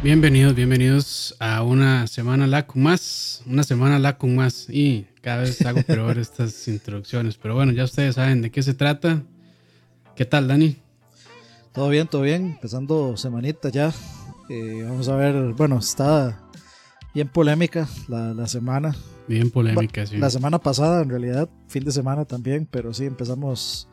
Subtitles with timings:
[0.00, 5.38] Bienvenidos, bienvenidos a una semana la con más, una semana la con más y cada
[5.38, 9.24] vez hago peor estas introducciones, pero bueno, ya ustedes saben de qué se trata.
[10.14, 10.76] ¿Qué tal, Dani?
[11.72, 13.92] Todo bien, todo bien, empezando semanita ya.
[14.48, 16.48] Eh, vamos a ver, bueno, está
[17.12, 18.94] bien polémica la, la semana.
[19.26, 20.16] Bien polémica, sí.
[20.18, 23.88] La semana pasada, en realidad, fin de semana también, pero sí empezamos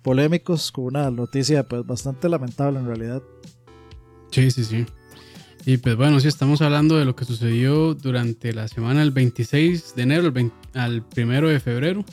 [0.00, 3.22] polémicos con una noticia pues bastante lamentable en realidad.
[4.30, 4.86] Sí, sí, sí.
[5.68, 9.96] Y pues bueno, sí, estamos hablando de lo que sucedió durante la semana del 26
[9.96, 10.32] de enero
[10.74, 12.04] al, 1 de febrero.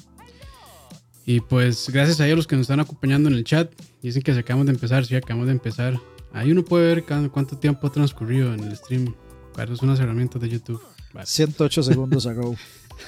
[1.23, 3.71] Y pues gracias a ellos los que nos están acompañando en el chat.
[4.01, 5.99] Dicen que se acabamos de empezar, sí, acabamos de empezar.
[6.33, 9.13] Ahí uno puede ver cuánto tiempo ha transcurrido en el stream.
[9.53, 10.81] Para eso son las herramientas de YouTube.
[11.23, 12.55] 108 segundos ago.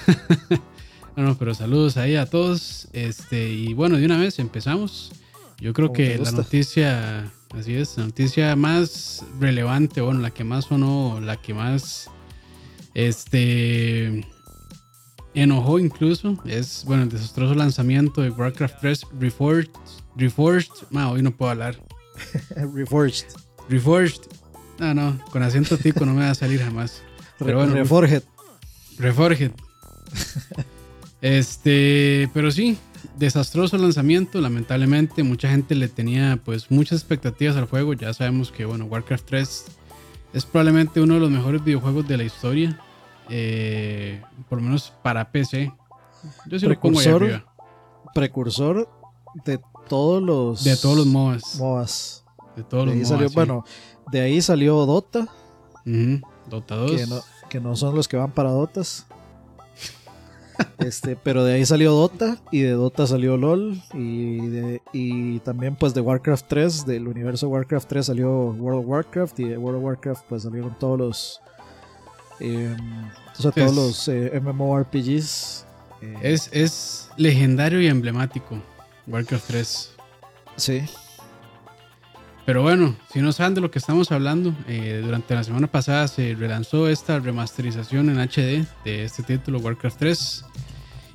[1.16, 2.88] bueno, pero saludos ahí a todos.
[2.94, 5.12] Este, y bueno, de una vez empezamos.
[5.59, 10.66] Yo creo que la noticia Así es, la noticia más relevante, bueno, la que más
[10.66, 12.09] sonó, la que más
[12.94, 14.28] este
[15.34, 19.72] enojó incluso, es bueno, el desastroso lanzamiento de Warcraft 3 Reforged.
[20.16, 21.80] Reforged, ma, hoy no puedo hablar.
[22.73, 23.28] Reforged.
[23.69, 24.23] Reforged.
[24.80, 27.02] No, no, con acento tico no me va a salir jamás.
[27.40, 28.23] Pero bueno, Reforged.
[28.97, 29.52] Reforged.
[31.22, 32.78] este, pero sí,
[33.17, 38.66] desastroso lanzamiento, lamentablemente mucha gente le tenía pues muchas expectativas al juego, ya sabemos que
[38.66, 39.66] bueno, Warcraft 3
[40.33, 42.80] es probablemente uno de los mejores videojuegos de la historia,
[43.30, 45.72] eh, por lo menos para PC.
[46.47, 47.55] Yo sí precursor, lo pongo
[48.13, 48.89] Precursor
[49.45, 50.63] de todos los...
[50.63, 51.07] De todos los.
[51.07, 52.23] MOBAs.
[52.55, 53.66] De todos los MOBAs, Bueno,
[54.11, 55.27] de ahí salió Dota.
[56.50, 56.91] Dota 2.
[56.91, 59.05] Que no, que no son los que van para Dotas.
[60.78, 65.94] Este, pero de ahí salió Dota y de Dota salió LOL y, y también pues
[65.94, 69.84] de Warcraft 3, del universo Warcraft 3 salió World of Warcraft y de World of
[69.85, 71.41] Warcraft pues salieron todos los
[72.40, 72.78] em,
[73.38, 75.66] todos los eh, MMORPGs.
[76.02, 76.18] Eh.
[76.22, 78.62] Es, es legendario y emblemático
[79.08, 79.91] Warcraft 3.
[80.58, 80.84] Sí.
[82.45, 86.07] Pero bueno, si no saben de lo que estamos hablando, eh, durante la semana pasada
[86.07, 90.45] se relanzó esta remasterización en HD de este título, Warcraft 3.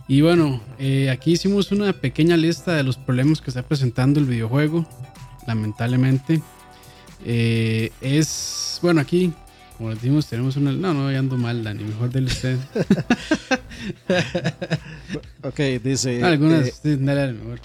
[0.09, 4.27] Y bueno, eh, aquí hicimos una pequeña lista de los problemas que está presentando el
[4.27, 4.85] videojuego,
[5.47, 6.43] lamentablemente.
[7.25, 9.33] Eh, es, bueno, aquí,
[9.79, 10.73] como decimos, tenemos una...
[10.73, 12.59] No, no, ando mal, Dani, mejor del usted.
[15.45, 16.25] ok, dice...
[16.25, 17.61] Algunas, dale, mejor.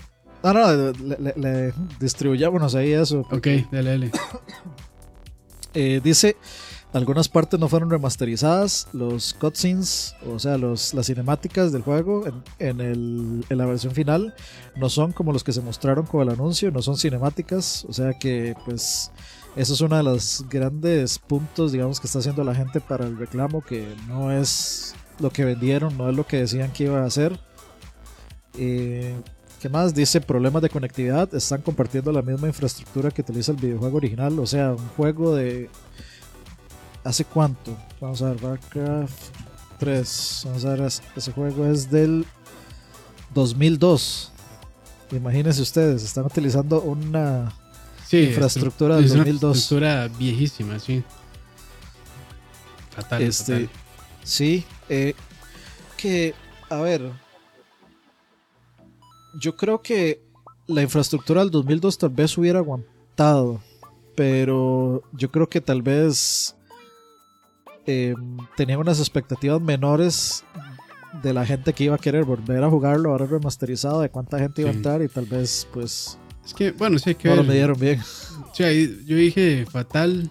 [0.45, 3.22] No, no, le, le, distribuyámonos ahí eso.
[3.31, 4.11] Ok, dale, dale.
[5.78, 6.38] Eh, dice,
[6.94, 12.23] algunas partes no fueron remasterizadas, los cutscenes, o sea, los, las cinemáticas del juego
[12.59, 14.34] en, el, en la versión final
[14.78, 18.13] no son como los que se mostraron con el anuncio, no son cinemáticas, o sea
[18.13, 19.11] que pues
[19.57, 23.17] eso es uno de los grandes puntos, digamos, que está haciendo la gente para el
[23.17, 27.05] reclamo, que no es lo que vendieron, no es lo que decían que iba a
[27.05, 27.38] hacer.
[28.57, 29.16] Eh,
[29.65, 29.95] ¿Qué más?
[29.95, 31.33] Dice problemas de conectividad.
[31.33, 34.37] Están compartiendo la misma infraestructura que utiliza el videojuego original.
[34.37, 35.71] O sea, un juego de.
[37.03, 37.75] ¿Hace cuánto?
[37.99, 39.23] Vamos a ver, Warcraft
[39.79, 40.41] 3.
[40.45, 40.81] Vamos a ver,
[41.15, 42.27] ese juego es del
[43.33, 44.31] 2002.
[45.13, 47.51] Imagínense ustedes, están utilizando una
[48.11, 49.23] infraestructura del 2002.
[49.23, 51.03] Una infraestructura viejísima, sí.
[52.91, 53.19] Fatal.
[53.23, 53.67] Este,
[54.23, 55.15] Sí, eh,
[55.97, 56.35] que,
[56.69, 57.24] a ver,
[59.40, 60.22] yo creo que
[60.68, 63.62] la infraestructura del 2002 tal vez hubiera aguantado,
[64.16, 66.56] pero yo creo que tal vez
[67.85, 68.16] eh,
[68.56, 70.44] tenía unas expectativas menores
[71.22, 74.62] de la gente que iba a querer volver a jugarlo ahora remasterizado, de cuánta gente
[74.62, 76.17] iba a entrar y tal vez pues...
[76.46, 77.29] Es que, bueno, sí, que...
[77.29, 78.02] No lo dieron bien.
[78.53, 80.29] Sí, yo dije fatal,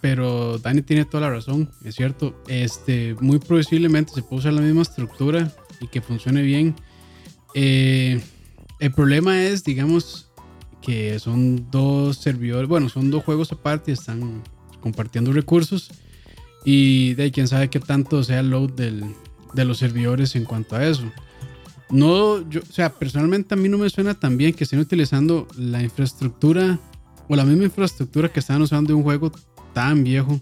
[0.00, 2.34] pero Dani tiene toda la razón, es cierto.
[2.48, 6.74] Este, muy posiblemente se puso la misma estructura y que funcione bien
[7.54, 8.20] eh,
[8.78, 10.30] el problema es, digamos,
[10.82, 14.42] que son dos servidores, bueno, son dos juegos aparte están
[14.80, 15.90] compartiendo recursos.
[16.64, 20.86] Y de quién sabe qué tanto sea el load de los servidores en cuanto a
[20.86, 21.04] eso.
[21.90, 25.48] No, yo, o sea, personalmente a mí no me suena tan bien que estén utilizando
[25.56, 26.78] la infraestructura
[27.28, 29.32] o la misma infraestructura que están usando de un juego
[29.72, 30.40] tan viejo.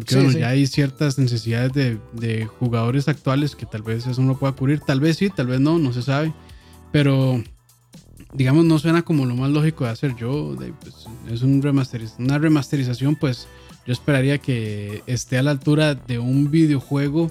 [0.00, 1.72] Porque bueno, ya hay ciertas necesidades
[2.12, 4.80] de, jugadores actuales que tal vez eso no pueda cubrir.
[4.80, 6.32] Tal vez sí, tal vez no, no se sabe.
[6.90, 7.42] Pero
[8.32, 10.16] digamos, no suena como lo más lógico de hacer.
[10.16, 11.62] Yo, pues, es un
[12.18, 13.46] una remasterización, pues
[13.86, 17.30] yo esperaría que esté a la altura de un videojuego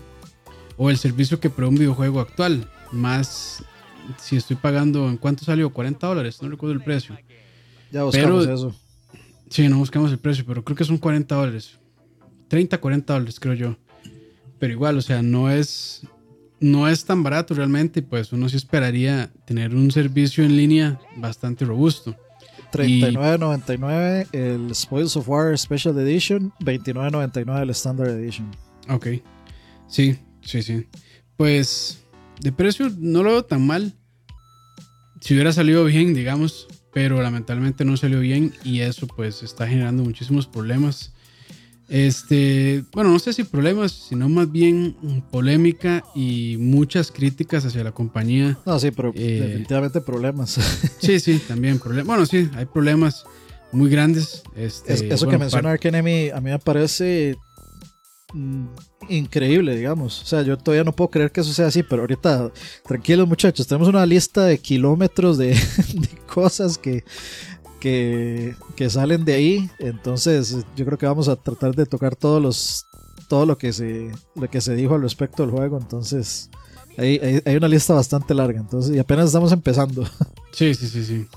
[0.77, 2.69] o el servicio que provee un videojuego actual.
[2.91, 3.63] Más
[4.17, 5.71] si estoy pagando, ¿en cuánto salió?
[5.71, 7.17] 40 dólares, no recuerdo el precio.
[7.91, 8.75] Ya buscamos eso.
[9.49, 11.78] Sí, no buscamos el precio, pero creo que son 40 dólares.
[12.49, 13.77] 30, 40 dólares, creo yo.
[14.59, 16.01] Pero igual, o sea, no es,
[16.59, 18.01] no es tan barato realmente.
[18.01, 22.15] Pues uno sí esperaría tener un servicio en línea bastante robusto.
[22.71, 28.51] 39.99 el Spoils of War Special Edition, 29.99 el Standard Edition.
[28.89, 29.07] Ok.
[29.87, 30.87] Sí, sí, sí.
[31.35, 32.03] Pues
[32.41, 33.93] de precio no lo veo tan mal.
[35.21, 40.03] Si hubiera salido bien, digamos, pero lamentablemente no salió bien y eso pues está generando
[40.03, 41.13] muchísimos problemas.
[41.89, 44.95] Este, bueno, no sé si problemas, sino más bien
[45.31, 48.59] polémica y muchas críticas hacia la compañía.
[48.63, 50.59] No, sí, pero eh, definitivamente problemas.
[50.99, 52.05] Sí, sí, también problemas.
[52.05, 53.25] Bueno, sí, hay problemas
[53.71, 54.43] muy grandes.
[54.55, 57.35] Este, eso que menciona Ark Enemy a mí me parece
[58.33, 58.65] mm,
[59.09, 60.21] increíble, digamos.
[60.21, 62.51] O sea, yo todavía no puedo creer que eso sea así, pero ahorita,
[62.85, 65.57] tranquilos muchachos, tenemos una lista de kilómetros de
[66.27, 67.03] cosas que
[67.79, 68.55] que,
[68.89, 69.69] salen de ahí.
[69.79, 72.85] Entonces, yo creo que vamos a tratar de tocar todos los
[73.27, 75.77] todo lo que se lo que se dijo al respecto del juego.
[75.77, 76.49] Entonces,
[76.97, 78.59] hay, hay, una lista bastante larga.
[78.59, 80.05] Entonces, y apenas estamos empezando.
[80.51, 81.27] Sí, sí, sí, sí.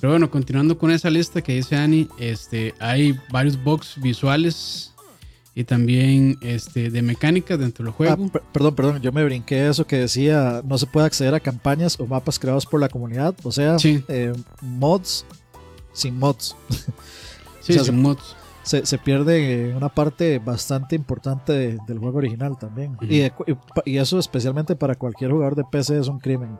[0.00, 4.92] Pero bueno, continuando con esa lista que dice Ani, este, hay varios bugs visuales
[5.54, 8.30] y también este, de mecánica dentro del juego.
[8.34, 11.98] Ah, perdón, perdón, yo me brinqué eso que decía no se puede acceder a campañas
[12.00, 15.26] o mapas creados por la comunidad, o sea, eh, mods
[15.92, 16.56] sin mods.
[17.60, 18.36] Sí, sin mods.
[18.64, 22.96] Se, pierde una parte bastante importante del juego original también.
[23.00, 23.22] y,
[23.84, 26.58] y, eso especialmente para cualquier jugador de PC es un crimen.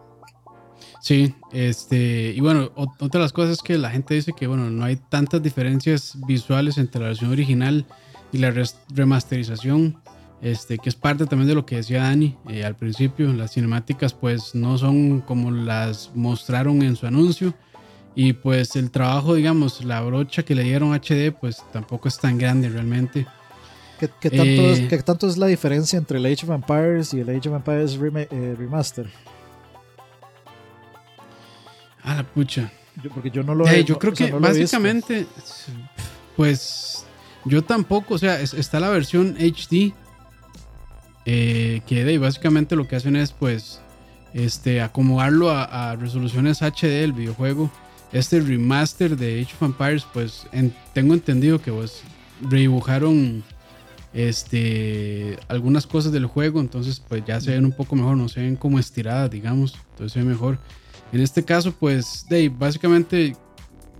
[1.02, 4.70] Sí, este, y bueno, otra de las cosas es que la gente dice que bueno,
[4.70, 7.86] no hay tantas diferencias visuales entre la versión original
[8.30, 8.54] y la
[8.88, 9.96] remasterización,
[10.40, 14.14] este, que es parte también de lo que decía Dani eh, al principio, las cinemáticas
[14.14, 17.52] pues no son como las mostraron en su anuncio,
[18.14, 22.36] y pues el trabajo, digamos, la brocha que le dieron HD, pues tampoco es tan
[22.36, 23.26] grande realmente.
[23.98, 27.20] ¿Qué, tanto, es, eh, ¿qué tanto, es, la diferencia entre el Age of Empires y
[27.20, 29.06] el Age of Empires eh, Remaster?
[32.02, 32.72] Ah, la pucha.
[33.14, 35.24] porque yo no lo he Yo creo que básicamente,
[36.36, 37.06] pues
[37.44, 39.94] yo tampoco, o sea, está la versión HD,
[41.24, 43.80] eh, que de, básicamente lo que hacen es pues
[44.34, 47.70] este, acomodarlo a, a resoluciones HD del videojuego
[48.12, 50.46] este remaster de Age of Empires, pues
[50.92, 52.02] tengo entendido que pues
[52.42, 53.42] redibujaron
[54.12, 58.40] este, algunas cosas del juego, entonces pues ya se ven un poco mejor, no se
[58.40, 60.58] ven como estiradas, digamos, entonces se ve mejor.
[61.12, 63.36] En este caso, pues de, básicamente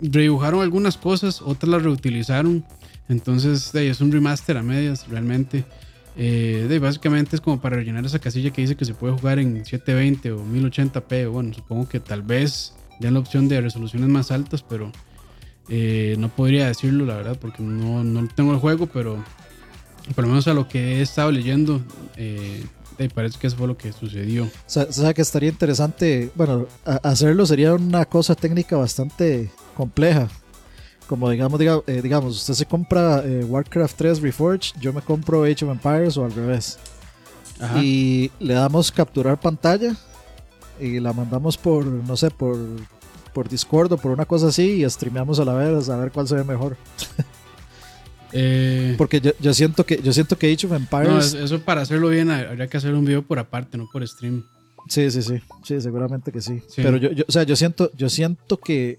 [0.00, 2.64] redibujaron algunas cosas, otras las reutilizaron,
[3.08, 5.64] entonces de, es un remaster a medias realmente.
[6.14, 9.64] Eh, básicamente es como para rellenar esa casilla que dice que se puede jugar en
[9.64, 11.30] 720 o 1080p.
[11.30, 14.92] Bueno, supongo que tal vez la opción de resoluciones más altas, pero
[15.68, 19.22] eh, no podría decirlo, la verdad, porque no, no tengo el juego, pero
[20.14, 21.80] por lo menos a lo que he estado leyendo,
[22.16, 22.64] eh,
[23.14, 24.44] parece que eso fue lo que sucedió.
[24.44, 30.28] O sea, que estaría interesante, bueno, hacerlo sería una cosa técnica bastante compleja.
[31.06, 35.72] Como digamos, eh, digamos, usted se compra Warcraft 3 Reforged, yo me compro Age of
[35.72, 36.78] Empires o al revés.
[37.80, 39.96] Y le damos capturar pantalla
[40.82, 42.58] y la mandamos por, no sé, por,
[43.32, 46.28] por Discord o por una cosa así y streameamos a la vez a ver cuál
[46.28, 46.76] se ve mejor.
[48.34, 51.34] Eh, Porque yo, siento que yo siento que Age of Empires.
[51.34, 54.42] eso para hacerlo bien habría que hacer un video por aparte, no por stream.
[54.88, 55.34] Sí, sí, sí.
[55.62, 56.62] Sí, seguramente que sí.
[56.76, 58.96] Pero yo, o sea, yo siento, yo siento que.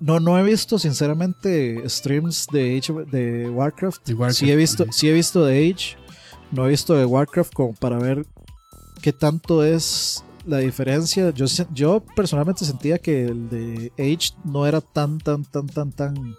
[0.00, 4.02] No, no he visto, sinceramente, streams de Age de Warcraft.
[4.32, 5.96] Sí he visto, sí he visto de Age.
[6.50, 8.26] No he visto de Warcraft como para ver
[9.02, 11.30] qué tanto es la diferencia.
[11.30, 16.36] Yo, yo personalmente sentía que el de Age no era tan, tan, tan, tan, tan,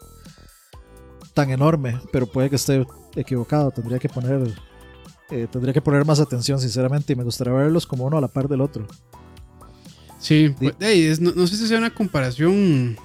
[1.34, 3.70] tan enorme, pero puede que esté equivocado.
[3.72, 4.54] Tendría que poner,
[5.30, 8.28] eh, tendría que poner más atención, sinceramente, y me gustaría verlos como uno a la
[8.28, 8.88] par del otro.
[10.20, 12.96] Sí, pues, no, sé si sea una comparación.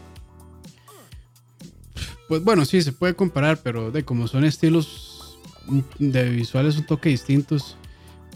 [2.28, 5.38] Pues bueno, sí, se puede comparar, pero de como son estilos
[5.98, 7.76] de visuales un toque distintos.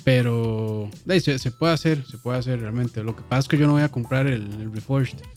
[0.04, 3.02] Pero se, puede hacer, se puede hacer realmente.
[3.02, 5.18] Lo que pasa es que yo no voy a comprar el, Reforged.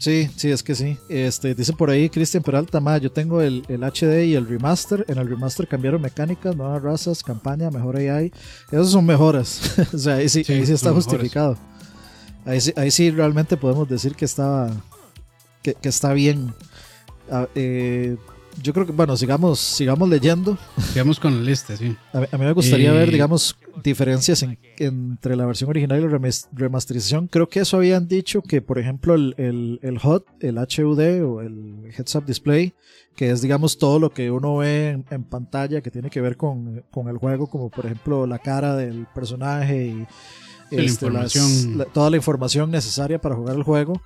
[0.00, 0.96] Sí, sí, es que sí.
[1.10, 5.04] Este, dice por ahí Cristian Peralta, ma, yo tengo el, HD y el remaster.
[5.08, 8.32] En el remaster cambiaron mecánicas, nuevas razas, campaña, mejor AI.
[8.72, 9.78] Esas son mejoras.
[9.92, 11.58] o sea, ahí sí, ahí sí está justificado.
[12.46, 14.70] Ahí sí, ahí sí realmente podemos decir que estaba
[15.62, 16.54] que, está bien.
[17.30, 18.16] Ah, eh,
[18.62, 20.58] yo creo que, bueno, sigamos, sigamos leyendo.
[20.92, 21.96] Sigamos con la lista, sí.
[22.12, 26.48] A, mí me gustaría ver, digamos, diferencias en- entre la versión original y la remas-
[26.52, 27.26] remasterización.
[27.28, 31.40] Creo que eso habían dicho que, por ejemplo, el, el, el HUD, el HUD o
[31.40, 32.72] el Heads Up Display,
[33.16, 36.36] que es, digamos, todo lo que uno ve en, en pantalla que tiene que ver
[36.36, 39.94] con, con el juego, como por ejemplo la cara del personaje y
[40.76, 41.78] la este, las- información.
[41.78, 44.00] la- toda la información necesaria para jugar el juego.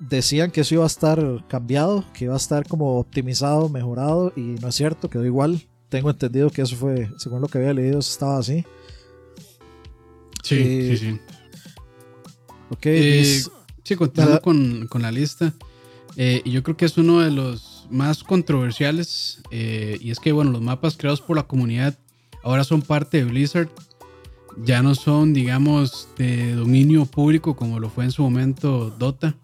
[0.00, 4.40] Decían que eso iba a estar cambiado, que iba a estar como optimizado, mejorado, y
[4.60, 5.62] no es cierto, quedó igual.
[5.88, 8.64] Tengo entendido que eso fue, según lo que había leído, eso estaba así.
[10.42, 11.20] Sí, Eh, sí, sí.
[12.70, 13.42] Ok, Eh,
[13.82, 15.54] sí, continuando con, con la lista.
[16.16, 19.40] eh, y yo creo que es uno de los más controversiales.
[19.50, 21.96] eh, y es que, bueno, los mapas creados por la comunidad
[22.42, 23.68] ahora son parte de Blizzard.
[24.64, 29.34] Ya no son, digamos, de dominio público como lo fue en su momento Dota.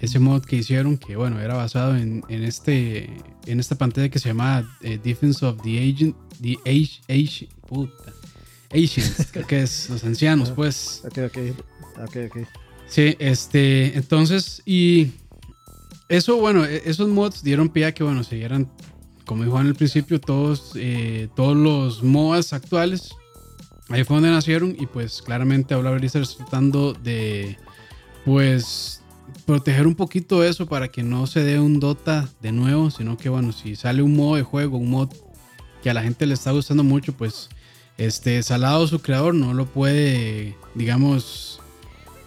[0.00, 3.10] Ese mod que hicieron, que bueno, era basado en, en este,
[3.46, 8.12] en esta pantalla que se llamaba eh, Defense of the Agent, the Age, Age, puta,
[9.32, 11.02] creo que es los ancianos, pues.
[11.04, 11.38] ok, ok,
[12.04, 12.48] ok, ok.
[12.88, 15.12] Sí, este, entonces, y
[16.08, 18.68] eso, bueno, e- esos mods dieron pie a que, bueno, siguieran,
[19.26, 23.10] como dijo en el principio, todos, eh, todos los MOAs actuales.
[23.90, 27.58] Ahí fue donde nacieron y pues claramente ahora Blizzard está tratando de,
[28.24, 28.99] pues,
[29.46, 33.28] proteger un poquito eso para que no se dé un Dota de nuevo, sino que,
[33.28, 35.10] bueno, si sale un modo de juego, un mod
[35.82, 37.48] que a la gente le está gustando mucho, pues,
[37.98, 41.60] este, Salado, su creador, no lo puede, digamos,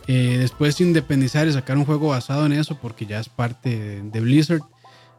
[0.08, 4.20] eh, después independizar y sacar un juego basado en eso porque ya es parte de,
[4.20, 4.62] Blizzard.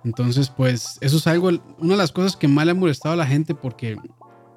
[0.04, 1.48] Entonces, pues eso es algo,
[1.78, 3.96] una de las cosas que más le ha molestado a la gente porque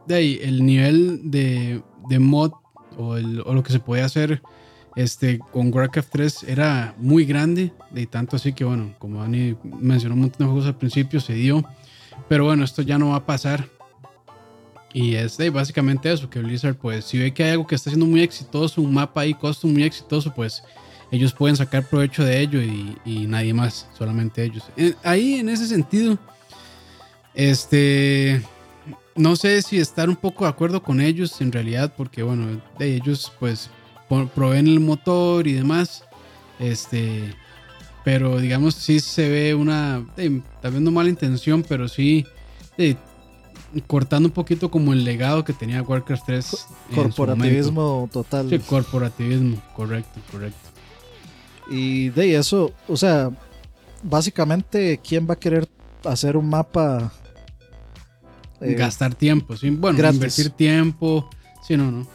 [0.05, 2.51] de ahí el nivel de, de mod
[2.97, 4.41] o, lo que se podía hacer
[4.97, 10.15] este, con Warcraft 3 era muy grande, de tanto así que bueno, como Dani mencionó
[10.15, 11.63] un montón de juegos al principio, se dio.
[12.27, 13.69] Pero bueno, esto ya no va a pasar.
[14.93, 18.07] Y es básicamente eso, que Blizzard, pues, si ve que hay algo que está siendo
[18.07, 20.63] muy exitoso, un mapa ahí, costo muy exitoso, pues
[21.11, 24.63] ellos pueden sacar provecho de ello y, y nadie más, solamente ellos.
[24.77, 26.17] Eh, ahí, en ese sentido,
[27.35, 28.41] este,
[29.15, 32.95] no sé si estar un poco de acuerdo con ellos en realidad, porque bueno, de
[32.95, 33.69] ellos, pues,
[34.33, 36.03] proveen el motor y demás,
[36.59, 37.33] este,
[38.03, 42.25] pero digamos, sí se ve una, de, tal vez no mala intención, pero sí,
[43.85, 46.45] cortando un poquito como el legado que tenía Warcraft 3.
[46.45, 47.01] en su momento.
[47.01, 48.49] Corporativismo total.
[48.49, 50.69] Sí, corporativismo, correcto, correcto.
[51.69, 53.29] Y de eso, o sea,
[54.03, 55.67] básicamente, ¿quién va a querer
[56.05, 57.11] hacer un mapa?
[58.61, 59.69] eh, Gastar tiempo, sí.
[59.69, 60.15] Bueno, gratis.
[60.15, 61.29] invertir tiempo.
[61.67, 62.07] Sí, no, no.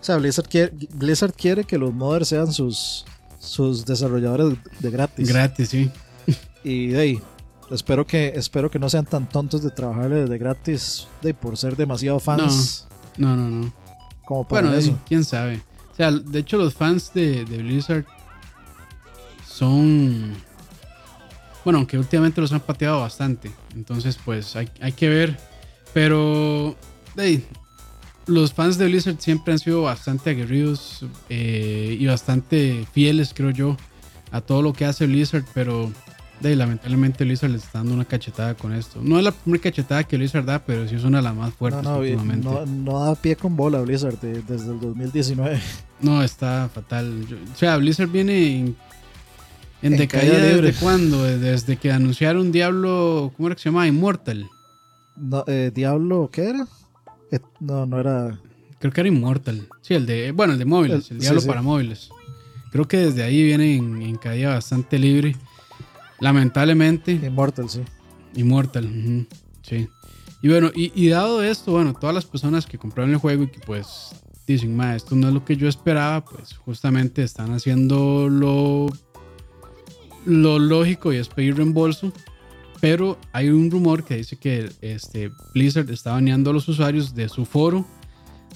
[0.00, 3.04] O sea, Blizzard quiere, Blizzard quiere que los modders sean sus,
[3.38, 5.28] sus desarrolladores de gratis.
[5.28, 5.90] Gratis, sí.
[6.64, 7.20] y de ahí,
[7.70, 11.76] espero que, espero que no sean tan tontos de trabajarle de gratis de, por ser
[11.76, 12.86] demasiado fans
[13.18, 13.72] No, no, no.
[14.24, 14.98] como para Bueno, eso.
[15.06, 15.62] quién sabe.
[15.92, 18.06] O sea, de hecho, los fans de, de Blizzard
[19.46, 20.34] son.
[21.64, 23.50] Bueno, aunque últimamente los han pateado bastante.
[23.74, 25.38] Entonces, pues hay, hay que ver.
[25.92, 26.74] Pero.
[27.18, 27.46] hey,
[28.26, 33.76] los fans de Blizzard siempre han sido bastante aguerridos eh, y bastante fieles, creo yo,
[34.30, 35.44] a todo lo que hace Blizzard.
[35.54, 35.90] Pero
[36.42, 39.00] hey, lamentablemente Blizzard les está dando una cachetada con esto.
[39.02, 41.50] No es la primera cachetada que Blizzard da, pero sí es una de las más
[41.50, 42.48] No, fuertes no, y últimamente.
[42.48, 45.60] no, no da pie con bola Blizzard de- desde el 2019.
[46.00, 47.26] No, está fatal.
[47.28, 48.76] Yo- o sea, Blizzard viene en,
[49.82, 51.22] en decaída desde cuándo?
[51.24, 53.86] Desde que anunciaron Diablo, ¿cómo era que se llama?
[53.88, 54.48] Immortal.
[55.16, 56.66] No, eh, Diablo, ¿qué era?
[57.60, 58.38] No, no era.
[58.78, 59.68] Creo que era Immortal.
[59.82, 61.48] Sí, el de, bueno, el de móviles, El- el, Diablo sí, sí.
[61.48, 62.10] para móviles.
[62.72, 65.36] Creo que desde ahí viene en, en caída bastante libre.
[66.20, 67.82] Lamentablemente, Immortal, sí.
[68.36, 69.26] Immortal.
[69.62, 69.88] sí.
[70.42, 73.48] Y bueno, y, y dado esto, bueno, todas las personas que compraron el juego y
[73.48, 74.10] que pues
[74.46, 78.86] dicen, ma, esto no es lo que yo esperaba, pues justamente están haciendo lo,
[80.24, 82.12] lo lógico y es pedir reembolso.
[82.80, 87.28] Pero hay un rumor que dice que este, Blizzard está baneando a los usuarios de
[87.28, 87.84] su foro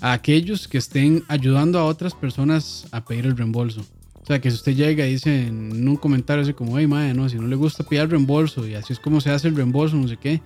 [0.01, 3.83] a aquellos que estén ayudando a otras personas a pedir el reembolso.
[4.23, 7.13] O sea, que si usted llega y dice en un comentario así como, hey, madre,
[7.13, 9.57] no, si no le gusta pedir el reembolso y así es como se hace el
[9.57, 10.41] reembolso, no sé qué.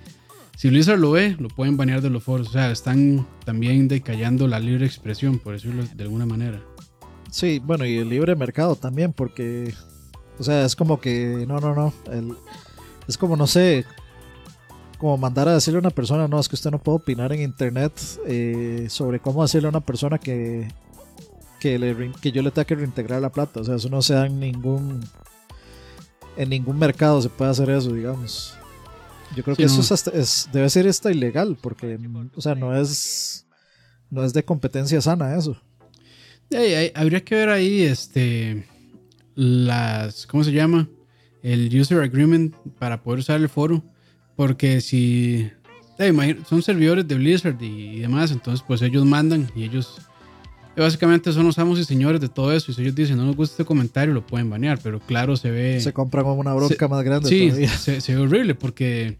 [0.57, 2.49] Si Blizzard lo ve, lo pueden banear de los foros.
[2.49, 6.61] O sea, están también decayendo la libre expresión, por decirlo de alguna manera.
[7.31, 9.73] Sí, bueno, y el libre mercado también, porque.
[10.37, 11.45] O sea, es como que.
[11.47, 11.93] No, no, no.
[12.11, 12.33] el-
[13.09, 13.85] es como, no sé.
[14.97, 17.41] Como mandar a decirle a una persona, no, es que usted no puede opinar en
[17.41, 17.93] internet
[18.27, 20.67] eh, sobre cómo decirle a una persona que.
[21.59, 23.59] Que, le, que yo le tenga que reintegrar la plata.
[23.59, 25.01] O sea, eso no se da en ningún.
[26.37, 28.53] En ningún mercado se puede hacer eso, digamos.
[29.35, 29.81] Yo creo Sí, que eso no.
[29.81, 31.99] es hasta- es- debe ser esta ilegal, porque,
[32.35, 33.45] o sea, no es.
[34.09, 35.55] no es de competencia sana eso.
[36.95, 38.65] habría que ver ahí este
[39.35, 40.87] las ¿cómo se llama?
[41.43, 43.83] El user agreement para poder usar el foro
[44.39, 45.51] porque si
[46.47, 49.99] son servidores de Blizzard y demás, entonces pues ellos mandan y ellos
[50.77, 52.71] básicamente son los amos y señores de todo eso.
[52.71, 55.51] Y si ellos dicen no nos gusta este comentario, lo pueden banear, pero claro, se
[55.51, 55.81] ve.
[55.81, 57.27] Se compran una bronca más grande.
[57.27, 57.51] Sí,
[57.99, 59.17] se, ve horrible porque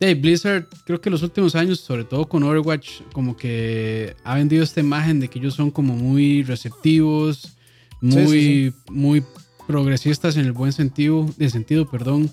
[0.00, 4.64] de Blizzard, creo que los últimos años, sobre todo con Overwatch, como que ha vendido
[4.64, 7.56] esta imagen de que ellos son como muy receptivos,
[8.00, 9.22] muy, muy
[9.68, 12.32] progresistas en el buen sentido, de sentido, perdón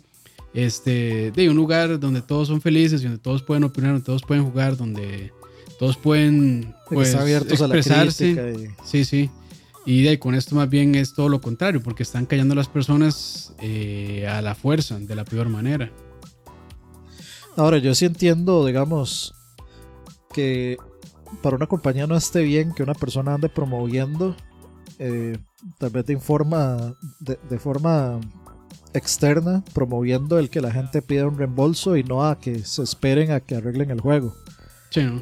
[0.56, 4.46] este, de un lugar donde todos son felices, donde todos pueden opinar, donde todos pueden
[4.46, 5.34] jugar, donde
[5.78, 8.40] todos pueden pues, abiertos expresarse.
[8.40, 9.30] A la Sí, sí.
[9.86, 12.70] Y de, con esto más bien es todo lo contrario, porque están callando a las
[12.70, 15.92] personas eh, a la fuerza, de la peor manera.
[17.58, 19.34] Ahora, yo sí entiendo, digamos,
[20.34, 20.78] que
[21.42, 24.38] para una compañía no esté bien que una persona ande promoviendo,
[25.00, 25.38] eh,
[25.78, 28.20] tal vez de, informa, de forma
[28.98, 33.32] externa promoviendo el que la gente pida un reembolso y no a que se esperen
[33.32, 34.36] a que arreglen el juego.
[34.90, 35.22] Sí, ¿no?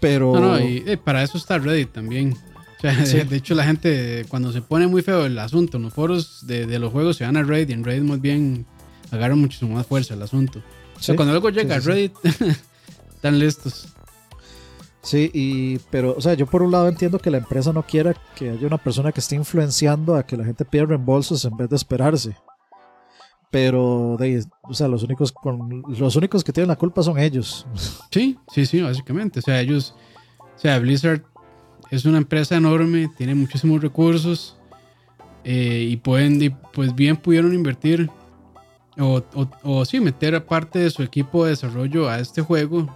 [0.00, 0.34] Pero...
[0.34, 2.34] No, no, y para eso está Reddit también.
[2.78, 5.94] O sea, de hecho la gente cuando se pone muy feo el asunto, en los
[5.94, 8.66] foros de, los juegos se van a Reddit y en Reddit más bien
[9.10, 10.62] agarran muchísimo más fuerza el asunto.
[10.96, 12.12] O sea, cuando algo llega a Reddit,
[13.14, 13.88] están listos.
[15.06, 18.12] Sí, y, pero, o sea, yo por un lado entiendo que la empresa no quiera
[18.34, 21.70] que haya una persona que esté influenciando a que la gente pida reembolsos en vez
[21.70, 22.36] de esperarse.
[23.52, 27.68] Pero, de, o sea, los únicos, con, los únicos que tienen la culpa son ellos.
[28.10, 29.38] Sí, sí, sí, básicamente.
[29.38, 29.94] O sea, ellos,
[30.40, 31.22] o sea, Blizzard
[31.92, 34.58] es una empresa enorme, tiene muchísimos recursos
[35.44, 38.10] eh, y pueden, pues bien pudieron invertir
[38.98, 39.22] o,
[39.62, 42.92] o, sí, meter parte de su equipo de desarrollo a este juego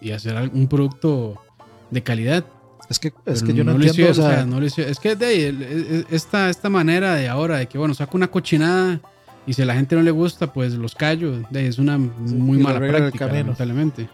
[0.00, 1.40] y hacer un producto
[1.92, 2.44] de calidad.
[2.90, 4.10] Es que, es que yo no, entiendo.
[4.10, 8.16] o sea, no es que de, esta, esta manera de ahora, de que bueno, saco
[8.16, 9.00] una cochinada
[9.46, 11.34] y si a la gente no le gusta, pues los callo.
[11.52, 14.08] Es una muy mala práctica, lamentablemente.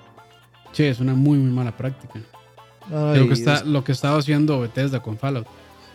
[0.72, 2.20] Sí, es una muy, muy mala práctica.
[2.90, 5.46] lo, que está, lo que estaba haciendo Bethesda con Fallout.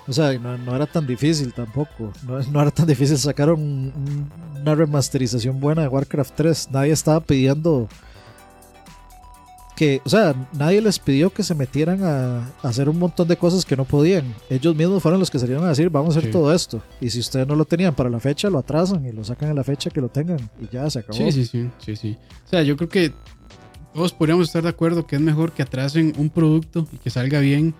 [0.08, 2.12] O sea, no, era tan difícil tampoco.
[2.52, 6.72] No, era tan difícil sacar una remasterización buena de Warcraft 3.
[6.72, 7.88] Nadie estaba pidiendo
[9.76, 13.66] que, o sea, nadie les pidió que se metieran a, hacer un montón de cosas
[13.66, 14.34] que no podían.
[14.50, 16.82] Ellos mismos fueron los que salieron a decir, vamos a hacer todo esto.
[17.02, 19.54] Y si ustedes no lo tenían para la fecha, lo atrasan y lo sacan a
[19.54, 20.40] la fecha que lo tengan.
[20.62, 21.18] Y ya se acabó.
[21.18, 22.18] Sí, sí, sí, sí, sí.
[22.46, 23.14] O sea, yo creo que
[23.94, 27.40] todos podríamos estar de acuerdo que es mejor que atrasen un producto y que salga
[27.40, 27.74] bien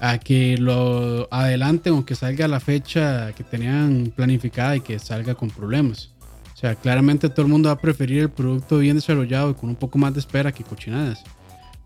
[0.00, 4.98] a que lo adelanten o que salga a la fecha que tenían planificada y que
[4.98, 6.10] salga con problemas.
[6.60, 9.70] O sea, claramente todo el mundo va a preferir el producto bien desarrollado y con
[9.70, 11.24] un poco más de espera que cochinadas.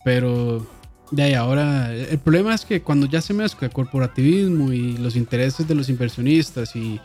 [0.05, 0.67] Pero
[1.13, 5.15] de ahí ahora, el problema es que cuando ya se mezcla el corporativismo y los
[5.15, 6.99] intereses de los inversionistas y,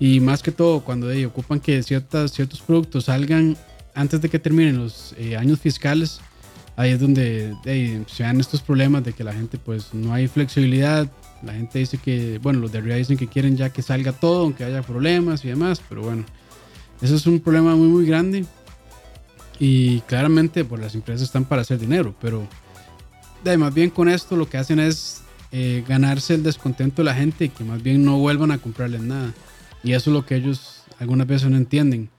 [0.00, 3.56] y más que todo cuando de ocupan que ciertas, ciertos productos salgan
[3.94, 6.20] antes de que terminen los eh, años fiscales,
[6.74, 7.54] ahí es donde
[8.08, 11.08] se dan estos problemas de que la gente pues no hay flexibilidad.
[11.44, 14.42] La gente dice que, bueno, los de arriba dicen que quieren ya que salga todo,
[14.42, 16.24] aunque haya problemas y demás, pero bueno,
[17.00, 18.44] eso es un problema muy, muy grande.
[19.58, 22.46] Y claramente, pues las empresas están para hacer dinero, pero
[23.58, 27.50] más bien con esto lo que hacen es eh, ganarse el descontento de la gente
[27.50, 29.32] que más bien no vuelvan a comprarles nada.
[29.82, 32.10] Y eso es lo que ellos algunas veces no entienden.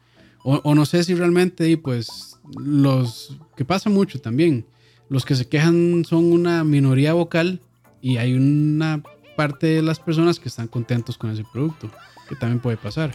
[0.47, 4.67] O, no sé si realmente, y pues los que pasa mucho también,
[5.09, 7.61] los que se quejan son una minoría vocal
[7.99, 9.01] y hay una
[9.35, 11.89] parte de las personas que están contentos con ese producto,
[12.29, 13.11] que también puede pasar.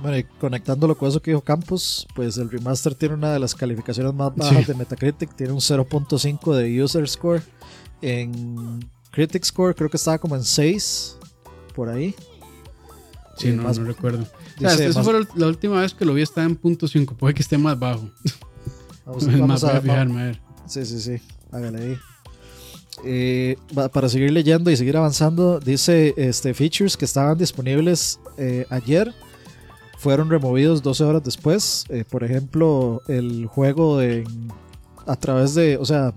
[0.00, 3.54] Bueno, y conectándolo con eso que dijo Campos, pues el remaster tiene una de las
[3.54, 7.42] calificaciones más bajas de Metacritic, tiene un 0.5 de user score.
[8.00, 11.16] En Critic Score creo que estaba como en 6,
[11.74, 12.14] por ahí.
[13.36, 14.24] Sí, no, no recuerdo.
[14.60, 17.78] esa fue la última vez que lo vi, estaba en .5, puede que esté más
[17.78, 18.08] bajo.
[19.04, 20.40] Vamos, a, fijarme, a ver.
[20.66, 21.16] Sí, sí, sí,
[21.50, 21.98] hágale ahí.
[23.04, 23.56] Eh,
[23.92, 29.14] para seguir leyendo y seguir avanzando, dice este, features que estaban disponibles eh, ayer
[29.98, 31.84] fueron removidos 12 horas después.
[31.90, 34.24] Eh, por ejemplo, el juego de,
[35.06, 36.14] a través de, o sea,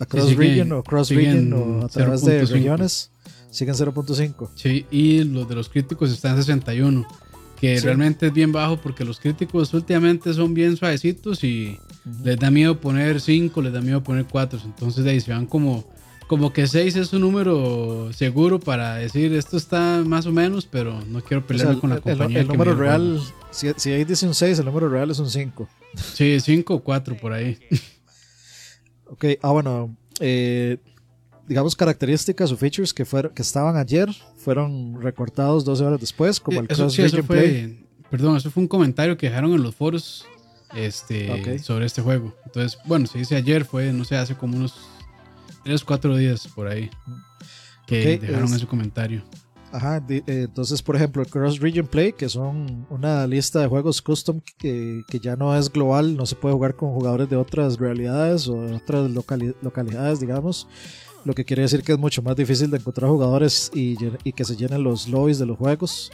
[0.00, 3.10] across region o cross region o a través de regiones
[3.50, 4.50] siguen 0.5.
[4.56, 7.06] Sí, y los de los críticos están en 61,
[7.60, 11.78] que realmente es bien bajo porque los críticos últimamente son bien suavecitos y
[12.24, 15.46] les da miedo poner 5, les da miedo poner 4, entonces de ahí se van
[15.46, 15.84] como
[16.32, 20.98] como que 6 es un número seguro para decir esto está más o menos, pero
[21.04, 22.40] no quiero pelearme con la compañía.
[22.40, 25.68] El, número real, si, si, ahí dice un 6, el número real es un 5.
[25.94, 27.58] Sí, 5 o 4 por ahí.
[29.08, 29.94] ok, ah, bueno.
[30.20, 30.78] Eh,
[31.46, 36.60] digamos, características o features que, fueron, que estaban ayer fueron recortados 12 horas después, como
[36.60, 37.86] el Eso, sí, eso fue, play.
[38.08, 40.24] perdón, eso fue un comentario que dejaron en los foros
[40.74, 42.34] este, sobre este juego.
[42.46, 44.91] Entonces, bueno, se dice ayer, fue, no sé, hace como unos
[45.64, 46.90] 3, 4 días por ahí
[47.86, 49.22] que dejaron es- ese comentario.
[49.74, 54.02] Ajá, eh, entonces, por ejemplo, el Cross Region Play, que son una lista de juegos
[54.02, 57.78] custom que, que ya no es global, no se puede jugar con jugadores de otras
[57.78, 60.68] realidades o de otras locali- localidades, digamos.
[61.24, 63.96] Lo que quiere decir que es mucho más difícil de encontrar jugadores y,
[64.32, 66.10] que se llenen los lobbies de los juegos.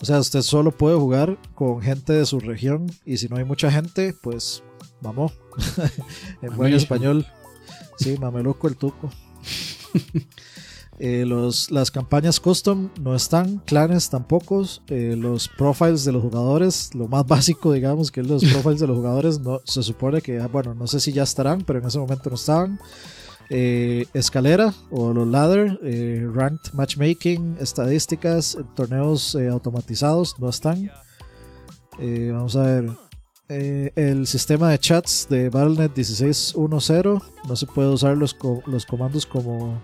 [0.00, 3.44] O sea, usted solo puede jugar con gente de su región y si no hay
[3.44, 4.62] mucha gente, pues
[5.02, 5.32] vamos.
[6.42, 7.26] en buen español.
[8.02, 9.10] Sí, mameluco el tuco.
[11.04, 14.64] Eh, los, las campañas custom no están, clanes tampoco.
[14.86, 18.86] eh, los profiles de los jugadores, lo más básico, digamos, que es los profiles de
[18.86, 21.86] los jugadores, no, se supone que, ah, bueno, no sé si ya estarán, pero en
[21.86, 22.78] ese momento no estaban.
[23.50, 30.88] Eh, escalera o los ladder, eh, ranked matchmaking, estadísticas, torneos automatizados no están.
[31.98, 33.01] Vamos a ver.
[33.54, 38.86] Eh, el sistema de chats de Battle.net 16.1.0 no se puede usar los, co- los
[38.86, 39.78] comandos como.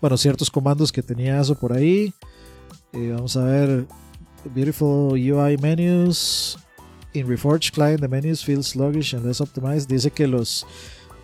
[0.00, 2.12] Bueno, ciertos comandos que tenía eso por ahí.
[2.92, 3.86] Eh, vamos a ver.
[4.54, 6.58] Beautiful UI menus.
[7.14, 9.88] In Reforged Client, the menus feel sluggish and less optimized.
[9.88, 10.64] Dice que los.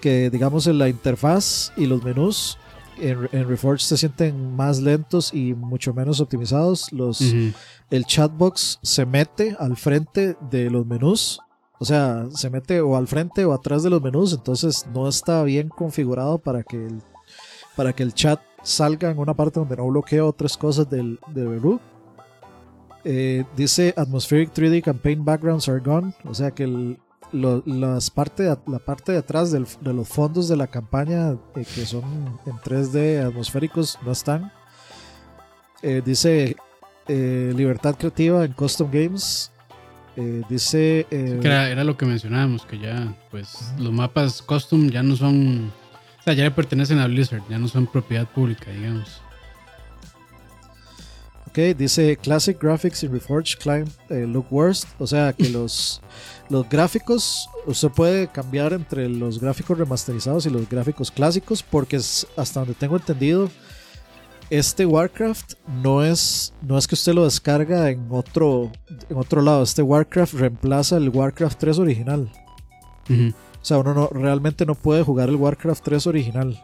[0.00, 2.56] Que digamos en la interfaz y los menús
[3.00, 6.92] en, en Reforged se sienten más lentos y mucho menos optimizados.
[6.92, 7.52] Los, Ujú.
[7.90, 11.40] el chatbox se mete al frente de los menús.
[11.78, 14.32] O sea, se mete o al frente o atrás de los menús.
[14.32, 17.02] Entonces no está bien configurado para que el,
[17.76, 21.78] para que el chat salga en una parte donde no bloquea otras cosas del, del.
[23.04, 26.12] Eh, dice Atmospheric 3D Campaign Backgrounds are gone.
[26.24, 26.96] O sea que
[27.32, 32.38] las parte la parte de atrás de los fondos de la campaña eh, que son
[32.46, 34.52] en 3D atmosféricos no están.
[35.82, 36.56] Eh, dice
[37.06, 39.52] eh, libertad creativa en custom games.
[40.20, 45.02] Eh, dice eh, era, era lo que mencionábamos, que ya, pues, los mapas custom ya
[45.02, 45.70] no son.
[46.20, 49.22] O sea, ya le pertenecen a Blizzard, ya no son propiedad pública, digamos.
[51.46, 54.86] Ok, dice Classic Graphics in Reforged Climb eh, Look Worst.
[54.98, 56.00] O sea que los,
[56.50, 62.26] los gráficos, usted puede cambiar entre los gráficos remasterizados y los gráficos clásicos, porque es-
[62.36, 63.50] hasta donde tengo entendido,
[64.50, 68.72] este Warcraft no es, no es que usted lo descarga en otro,
[69.08, 69.62] en otro lado.
[69.62, 72.32] Este Warcraft reemplaza el Warcraft 3 original.
[73.10, 76.62] O sea, uno no, realmente no puede jugar el Warcraft 3 original.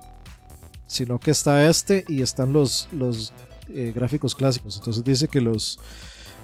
[0.86, 3.32] Sino que está este y están los, los
[3.68, 4.76] eh, gráficos clásicos.
[4.78, 5.78] Entonces dice que los,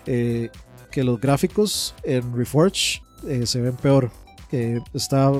[0.07, 0.51] eh,
[0.91, 4.11] que los gráficos en Reforge eh, se ven peor.
[4.51, 5.33] Que está,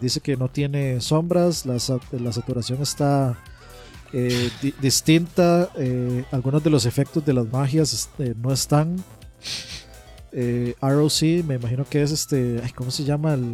[0.00, 3.36] dice que no tiene sombras, la saturación está
[4.12, 5.70] eh, di- distinta.
[5.76, 8.96] eh, algunos de los efectos de las magias eh, no están.
[10.32, 12.60] Eh, ROC, me imagino que es este.
[12.62, 13.52] ay, ¿Cómo se llama el.?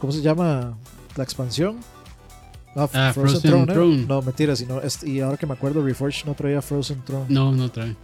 [0.00, 0.76] ¿Cómo se llama
[1.16, 1.78] la expansión?
[2.76, 3.72] Ah, Ah, Frozen, Frozen Throne.
[3.72, 4.06] Throne.
[4.06, 7.26] No, mentira, sino este- y ahora que me acuerdo, Reforged no traía Frozen Throne.
[7.28, 7.96] No, no trae.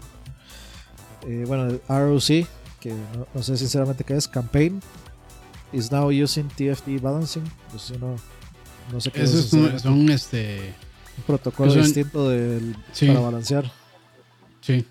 [1.46, 2.46] Bueno, ROC,
[2.80, 4.80] que no, no sé sinceramente qué es, Campaign,
[5.72, 7.44] is now using TFT balancing.
[7.70, 8.16] Pues sí, no,
[8.92, 9.30] no sé qué es.
[9.30, 9.82] Esos son, sinceramente.
[9.82, 10.74] son, este.
[11.18, 13.06] un protocolo son- distinto del, Sí.
[13.08, 13.70] para balancear.
[14.60, 14.84] Sí.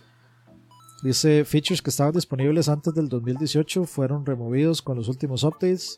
[1.03, 5.97] Dice features que estaban disponibles antes del 2018 fueron removidos con los últimos updates.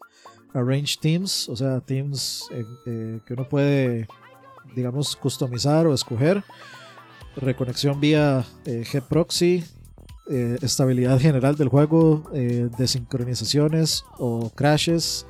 [0.53, 4.08] Arrange teams, o sea, teams eh, eh, que uno puede,
[4.75, 6.43] digamos, customizar o escoger.
[7.36, 9.63] Reconexión vía eh, gproxy.
[10.31, 12.23] eh, estabilidad general del juego.
[12.79, 15.27] Desincronizaciones o crashes.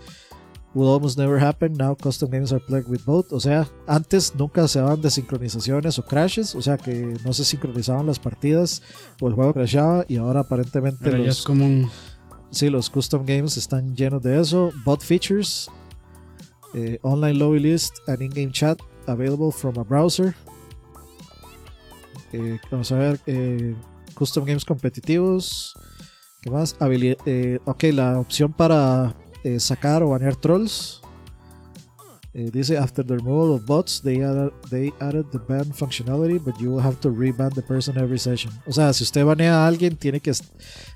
[0.76, 1.74] Would almost never happen.
[1.74, 3.32] Now custom games are plagued with both.
[3.32, 6.54] O sea, antes nunca se daban desincronizaciones o crashes.
[6.54, 8.82] O sea que no se sincronizaban las partidas
[9.22, 10.04] o el juego crashaba.
[10.10, 11.90] Y ahora aparentemente ya los, es como un.
[12.52, 14.72] sí, los custom games están llenos de eso.
[14.84, 15.70] Bot features.
[16.74, 20.36] eh, online lobby list and in-game chat available from a browser.
[22.34, 23.20] Eh, vamos a ver.
[23.28, 23.74] eh,
[24.14, 25.74] custom games competitivos.
[26.42, 26.78] ¿Qué más?
[26.80, 27.18] Habili-
[27.66, 31.02] ok, la opción para eh, sacar o banear trolls.
[32.34, 36.54] Eh, dice after the removal of bots, they added, they added the ban functionality, but
[36.60, 38.52] you will have to reban the person every session.
[38.68, 40.34] O sea, si usted banea a alguien, tiene que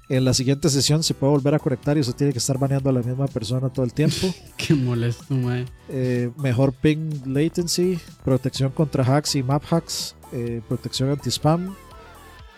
[0.09, 2.89] en la siguiente sesión se puede volver a conectar y usted tiene que estar baneando
[2.89, 4.33] a la misma persona todo el tiempo.
[4.57, 5.65] Qué molesto, mae.
[5.88, 11.73] Eh, mejor ping latency, protección contra hacks y map hacks, eh, protección anti-spam,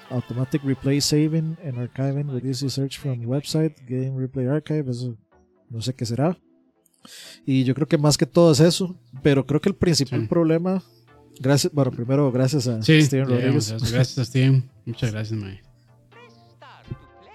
[0.09, 5.15] automatic replay saving and archiving with easy search from website, game replay archive, eso
[5.71, 6.37] no sé qué será.
[7.45, 10.27] Y yo creo que más que todo es eso, pero creo que el principal Sí.
[10.27, 10.83] problema,
[11.39, 14.69] gracias, bueno, primero gracias a Sí, Steven Rodríguez, gracias a Steven.
[14.85, 15.61] Muchas gracias, mae.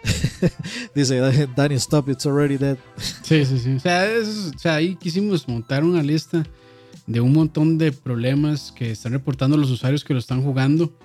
[0.95, 1.19] dice,
[1.57, 2.77] Danny, stop, it's already dead.
[3.23, 3.73] Sí, sí, sí.
[3.75, 6.47] O sea, es- o sea, ahí quisimos montar una lista
[7.07, 10.97] de un montón de problemas que están reportando los usuarios que lo están jugando.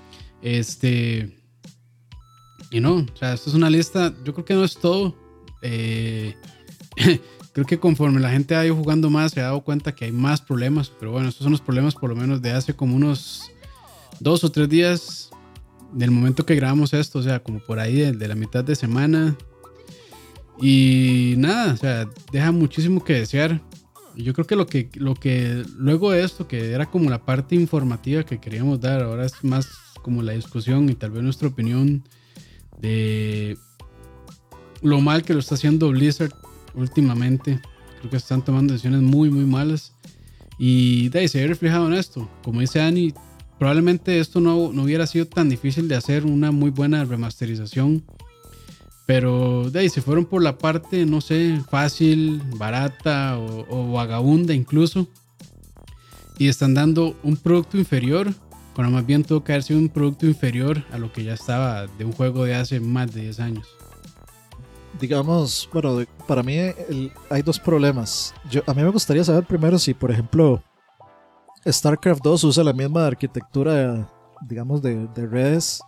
[0.42, 1.36] Este.
[2.72, 4.14] Y no, o sea, esto es una lista.
[4.24, 5.16] Yo creo que no es todo.
[5.62, 6.36] Eh,
[7.54, 10.12] creo que conforme la gente ha ido jugando más, se ha dado cuenta que hay
[10.12, 10.92] más problemas.
[11.00, 13.52] Pero bueno, estos son los problemas por lo menos de hace como unos
[14.20, 15.30] dos o tres días
[15.94, 17.20] del momento que grabamos esto.
[17.20, 19.36] O sea, como por ahí de, de la mitad de semana.
[20.62, 23.62] Y nada, o sea, deja muchísimo que desear.
[24.16, 27.56] Yo creo que lo que lo que luego de esto, que era como la parte
[27.56, 29.70] informativa que queríamos dar, ahora es más
[30.02, 32.04] como la discusión y tal vez nuestra opinión
[32.80, 33.58] de
[34.82, 36.34] lo mal que lo está haciendo Blizzard
[36.74, 37.60] últimamente.
[38.00, 39.94] Creo que están tomando decisiones muy, muy malas.
[40.58, 42.30] Y de ahí se ve reflejado en esto.
[42.44, 43.14] Como dice Ani,
[43.58, 48.04] probablemente esto no, no hubiera sido tan difícil de hacer una muy buena remasterización.
[49.06, 54.54] Pero de ahí se fueron por la parte, no sé, fácil, barata o, o vagabunda
[54.54, 55.08] incluso.
[56.38, 58.34] Y están dando un producto inferior.
[58.74, 61.88] Cuando más bien tuvo que haber sido un producto inferior a lo que ya estaba
[61.88, 63.68] de un juego de hace más de 10 años.
[65.00, 68.34] Digamos, bueno, de- para mí el- hay dos problemas.
[68.50, 70.62] Yo, a mí me gustaría saber primero si, por ejemplo,
[71.68, 74.10] StarCraft 2 usa la misma arquitectura,
[74.48, 75.82] digamos, de, de redes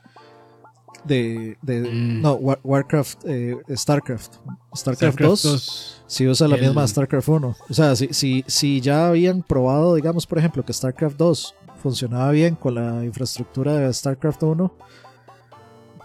[1.06, 2.22] de, de- Mm.
[2.22, 4.36] no, War- Warcraft, eh, StarCraft.
[4.74, 6.04] StarCraft, StarCraft 2, 2.
[6.08, 7.56] si usa la el- misma StarCraft 1.
[7.70, 12.32] O sea, si, si, si ya habían probado, digamos, por ejemplo, que StarCraft 2 funcionaba
[12.32, 14.72] bien con la infraestructura de StarCraft 1,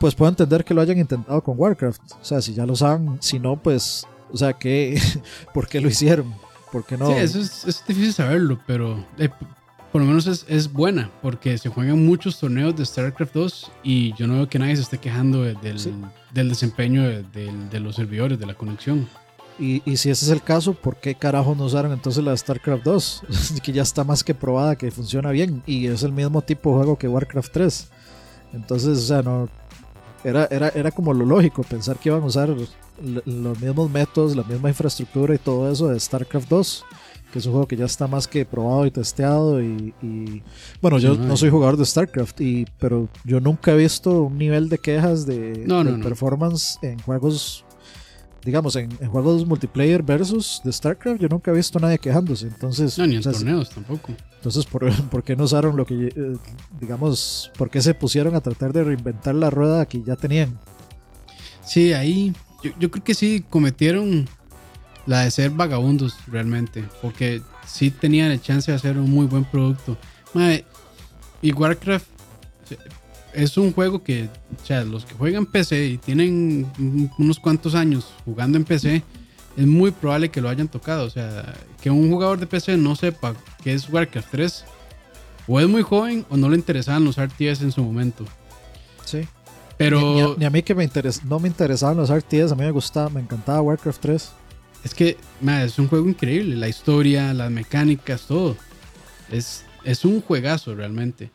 [0.01, 2.01] pues puedo entender que lo hayan intentado con Warcraft.
[2.21, 5.01] O sea, si ya lo saben, si no, pues, o sea, ¿qué,
[5.55, 6.35] ¿por qué lo hicieron?
[6.73, 7.07] ¿Por qué no?
[7.09, 9.31] Sí, eso es, es difícil saberlo, pero eh,
[9.91, 14.13] por lo menos es, es buena, porque se juegan muchos torneos de StarCraft 2 y
[14.17, 15.95] yo no veo que nadie se esté quejando de- del, Sí.
[16.33, 19.09] del desempeño de, del- de los servidores, de la conexión.
[19.59, 22.85] Y, y si ese es el caso, ¿por qué carajo no usaron entonces la StarCraft
[22.85, 23.23] 2?
[23.63, 26.77] que ya está más que probada que funciona bien y es el mismo tipo de
[26.77, 27.89] juego que Warcraft 3.
[28.53, 29.49] Entonces, o sea, no.
[30.25, 32.49] Era, era, era como lo lógico pensar que iban a usar
[33.01, 36.85] los mismos métodos, la misma infraestructura y todo eso de StarCraft 2,
[37.33, 39.63] que es un juego que ya está más que probado y testeado.
[39.63, 40.43] Y, y-
[40.83, 44.69] bueno, yo no soy jugador de StarCraft, y, pero yo nunca he visto un nivel
[44.69, 46.05] de quejas de, No, no, de no.
[46.05, 47.65] performance en juegos
[48.45, 52.47] digamos, en, en juegos multiplayer versus de StarCraft, yo nunca he visto a nadie quejándose.
[52.47, 54.13] Entonces, No, ni en o sea, torneos tampoco.
[54.37, 56.37] entonces ¿por, por qué no usaron lo que, eh,
[56.81, 60.59] digamos, por qué se pusieron a tratar de reinventar la rueda que ya tenían?
[61.65, 64.27] Sí, ahí yo, yo creo que sí cometieron
[65.07, 69.45] la de ser vagabundos realmente, porque sí tenían el chance de hacer un muy buen
[69.45, 69.97] producto.
[70.35, 70.65] Mae,
[71.41, 72.07] y Warcraft
[73.35, 74.25] es un juego que,
[74.63, 79.03] o sea, los que juegan PC y tienen un- unos cuantos años jugando en PC,
[79.57, 81.05] es muy probable que lo hayan tocado.
[81.07, 84.65] O sea, que un jugador de PC no sepa qué es Warcraft 3,
[85.47, 88.25] o es muy joven o no le interesaban los RTS en su momento.
[89.05, 89.27] Sí.
[89.77, 92.53] Pero Ni, ni a, ni a mí que me interes, no me interesaban los RTS,
[92.53, 94.31] a mí me gustaba, me encantaba Warcraft 3.
[94.85, 95.17] Es que,
[95.65, 96.57] es un juego increíble.
[96.57, 98.57] La historia, las mecánicas, todo.
[99.31, 101.31] Es, es un juegazo realmente.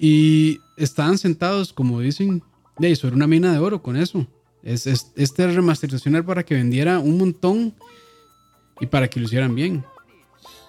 [0.00, 2.42] Y estaban sentados, como dicen,
[2.78, 4.26] de sobre una mina de oro con eso.
[4.62, 7.74] Es, es, este remasterización era para que vendiera un montón
[8.80, 9.84] y para que lo hicieran bien.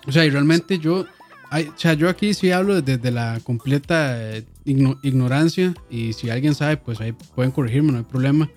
[0.06, 1.06] O sea, y realmente yo,
[1.50, 5.74] ay, o sea, yo aquí sí hablo desde la completa eh, igno- ignorancia.
[5.90, 8.50] Y si alguien sabe, pues ahí pueden corregirme, no hay problema.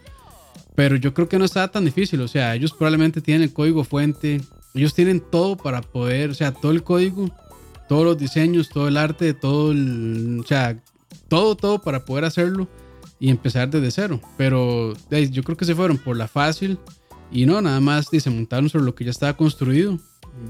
[0.74, 2.20] Pero yo creo que no estaba tan difícil.
[2.20, 4.40] O sea, ellos probablemente tienen el código fuente.
[4.74, 7.30] Ellos tienen todo para poder, o sea, todo el código,
[7.88, 10.80] todos los diseños, todo el arte, todo el, o sea,
[11.28, 12.68] todo, todo para poder hacerlo
[13.18, 14.20] y empezar desde cero.
[14.36, 16.78] Pero ahí, yo creo que se fueron por la fácil
[17.30, 19.98] y no, nada más y se montaron sobre lo que ya estaba construido.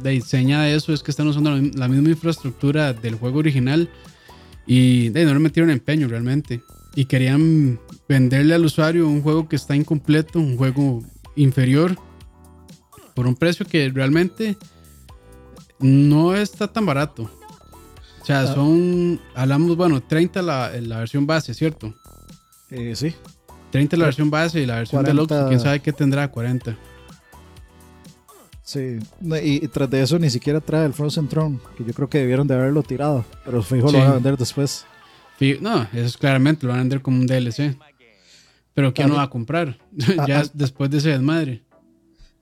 [0.03, 3.89] De seña de eso es que están usando la, misma infraestructura del juego original
[4.67, 6.63] y de no le metieron empeño realmente.
[6.95, 11.05] Y querían venderle al usuario un juego que está incompleto, un juego
[11.37, 11.97] inferior,
[13.15, 14.57] por un precio que realmente
[15.81, 17.31] no está tan barato.
[18.23, 18.55] O sea, Ah.
[18.55, 21.95] son, hablamos, bueno, 30 la, la versión base, ¿cierto?
[22.71, 23.15] Eh, sí.
[23.71, 25.35] 30 la versión base y la versión 40.
[25.37, 26.77] deluxe, quién sabe qué tendrá, 40.
[28.63, 31.93] Sí, No, y, y tras de eso ni siquiera trae el Frozen Throne, que yo
[31.95, 33.95] creo que debieron de haberlo tirado, pero fijo Sí.
[33.95, 34.85] lo van a vender después.
[35.61, 37.77] No, eso es claramente lo van a vender como un DLC.
[38.75, 39.79] Pero ¿quién A lo mí- va a comprar?
[40.19, 41.63] A- ya a- después de ese desmadre.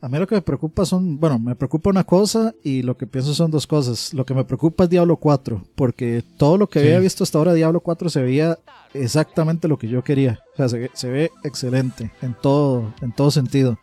[0.04, 3.06] A mí lo que me preocupa son, bueno, me preocupa una cosa y lo que
[3.06, 4.12] pienso son dos cosas.
[4.12, 7.54] Lo que me preocupa es Diablo 4, porque todo lo que había visto hasta ahora
[7.54, 8.58] Diablo 4 se veía
[8.92, 10.40] exactamente lo que yo quería.
[10.58, 13.78] O sea, se, ve excelente en todo, en todo sentido.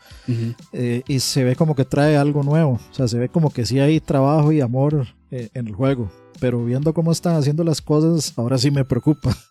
[0.74, 2.74] Eh, y se ve como que trae algo nuevo.
[2.74, 6.12] O sea, se ve como que sí hay trabajo y amor eh, en el juego.
[6.40, 9.36] Pero viendo cómo están haciendo las cosas, ahora sí me preocupa.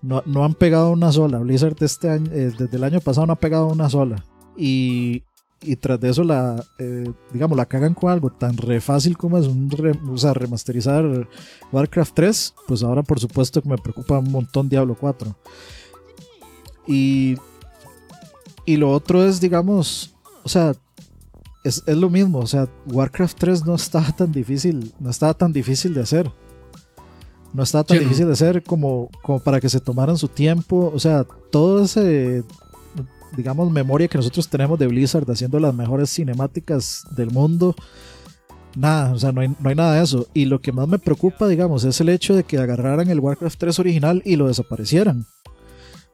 [0.00, 1.38] No, no han pegado una sola.
[1.38, 4.24] Blizzard este año, eh, desde el año pasado no ha pegado una sola.
[4.56, 5.24] Y,
[5.60, 9.38] y tras de eso la, eh, digamos, la cagan con algo tan re fácil como
[9.38, 9.70] es un
[10.08, 11.28] o sea, remasterizar
[11.72, 15.36] Warcraft 3, pues ahora por supuesto que me preocupa un montón Diablo 4.
[16.86, 17.36] Y,
[18.64, 20.74] y lo otro es, digamos, o sea,
[21.64, 25.52] es, es, lo mismo, o sea, Warcraft 3 no estaba tan difícil, no estaba tan
[25.52, 26.32] difícil de hacer.
[27.52, 30.92] No estaba tan difícil de hacer como, como para que se tomaran su tiempo.
[30.94, 32.44] O sea, todo ese
[33.36, 37.74] digamos, memoria que nosotros tenemos de Blizzard haciendo las mejores cinemáticas del mundo.
[38.76, 40.26] Nada, o sea, no hay, no hay nada de eso.
[40.34, 43.58] Y lo que más me preocupa, digamos, es el hecho de que agarraran el Warcraft
[43.58, 45.26] 3 original y lo desaparecieran.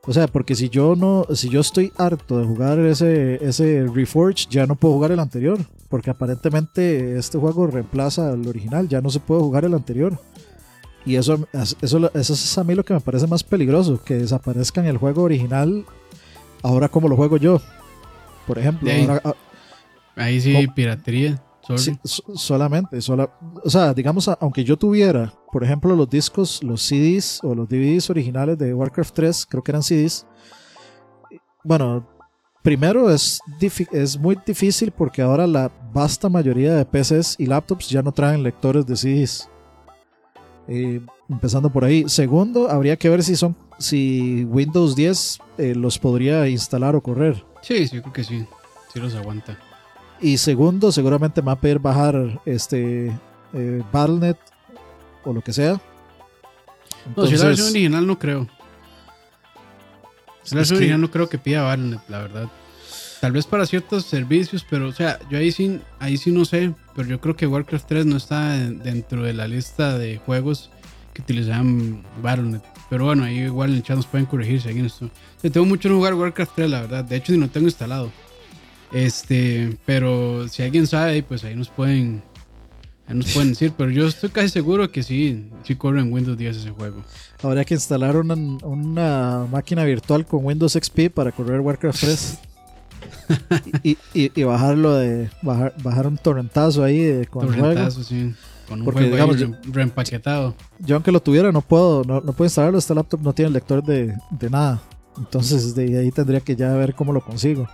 [0.06, 4.50] O sea, porque si yo no, si yo estoy harto de jugar ese, ese Reforged,
[4.50, 5.58] ya no puedo jugar el anterior.
[5.88, 10.18] Porque aparentemente este juego reemplaza al original, ya no se puede jugar el anterior.
[11.06, 14.86] Y eso, eso, eso es a mí lo que me parece más peligroso, que desaparezcan
[14.86, 15.84] el juego original
[16.64, 17.60] ahora cómo lo juego yo.
[18.46, 18.90] Por ejemplo,
[20.16, 21.40] ahí, sí, piratería.
[22.34, 27.68] solamente, o sea, digamos, aunque yo tuviera, por ejemplo, los discos, los CDs o los
[27.68, 30.26] DVDs originales de Warcraft 3, creo que eran CDs.
[31.62, 32.06] Bueno,
[32.62, 33.40] primero es,
[33.92, 38.42] es muy difícil porque ahora la vasta mayoría de PCs y laptops ya no traen
[38.42, 39.48] lectores de CDs.
[40.66, 42.04] Eh, empezando por ahí.
[42.08, 47.44] Segundo, habría que ver si son si Windows 10 eh, los podría instalar o correr.
[47.62, 48.46] Sí, sí, creo que sí.
[48.92, 49.58] Sí los aguanta.
[50.20, 53.12] Y segundo, seguramente me va a pedir bajar este
[53.52, 54.36] eh, Battle.net
[55.24, 55.80] o lo que sea.
[57.16, 58.48] no, si la versión original no creo.
[60.42, 62.48] Si la versión original no creo que pida Battle.net, la verdad.
[63.20, 66.74] Tal vez para ciertos servicios, pero o sea, yo ahí sí, ahí sí no sé.
[66.94, 70.70] Pero yo creo que Warcraft 3 no está dentro de la lista de juegos
[71.14, 72.73] que utilizan Battle.net.
[72.94, 75.10] Pero bueno, ahí igual en el chat nos pueden corregir si alguien esto.
[75.42, 77.04] Yo tengo mucho en jugar Warcraft 3, la verdad.
[77.04, 78.12] De hecho, ni lo tengo instalado.
[78.92, 82.22] Este, pero si alguien sabe, pues ahí nos pueden,
[83.08, 83.72] ahí nos pueden decir.
[83.76, 87.02] Pero yo estoy casi seguro que sí, sí corre en Windows 10 ese juego.
[87.42, 92.38] Habría que instalar una, una máquina virtual con Windows XP para correr Warcraft 3.
[93.82, 98.30] y, y, bajarlo de bajar, bajar un torrentazo ahí de, con torrentazo, el juego.
[98.30, 98.34] Sí.
[98.68, 100.54] Con un Porque, digamos, reempaquetado.
[100.78, 103.82] Yo aunque lo tuviera no puedo, no, no puedo instalarlo, este laptop no tiene lector
[103.82, 104.82] de, de nada.
[105.16, 107.68] Entonces de ahí tendría que ya ver cómo lo consigo.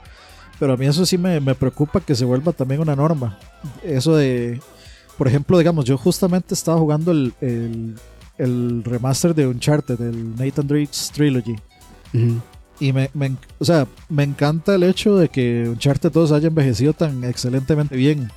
[0.58, 3.38] Pero a mí eso sí me, me, preocupa que se vuelva también una norma.
[3.82, 4.60] Eso de,
[5.16, 7.94] por ejemplo, digamos, yo justamente estaba jugando el, el,
[8.36, 11.56] el remaster de Uncharted, del Nathan Drake's Trilogy.
[12.78, 16.92] Y me, me, o sea, me encanta el hecho de que Uncharted 2 haya envejecido
[16.92, 18.30] tan excelentemente bien.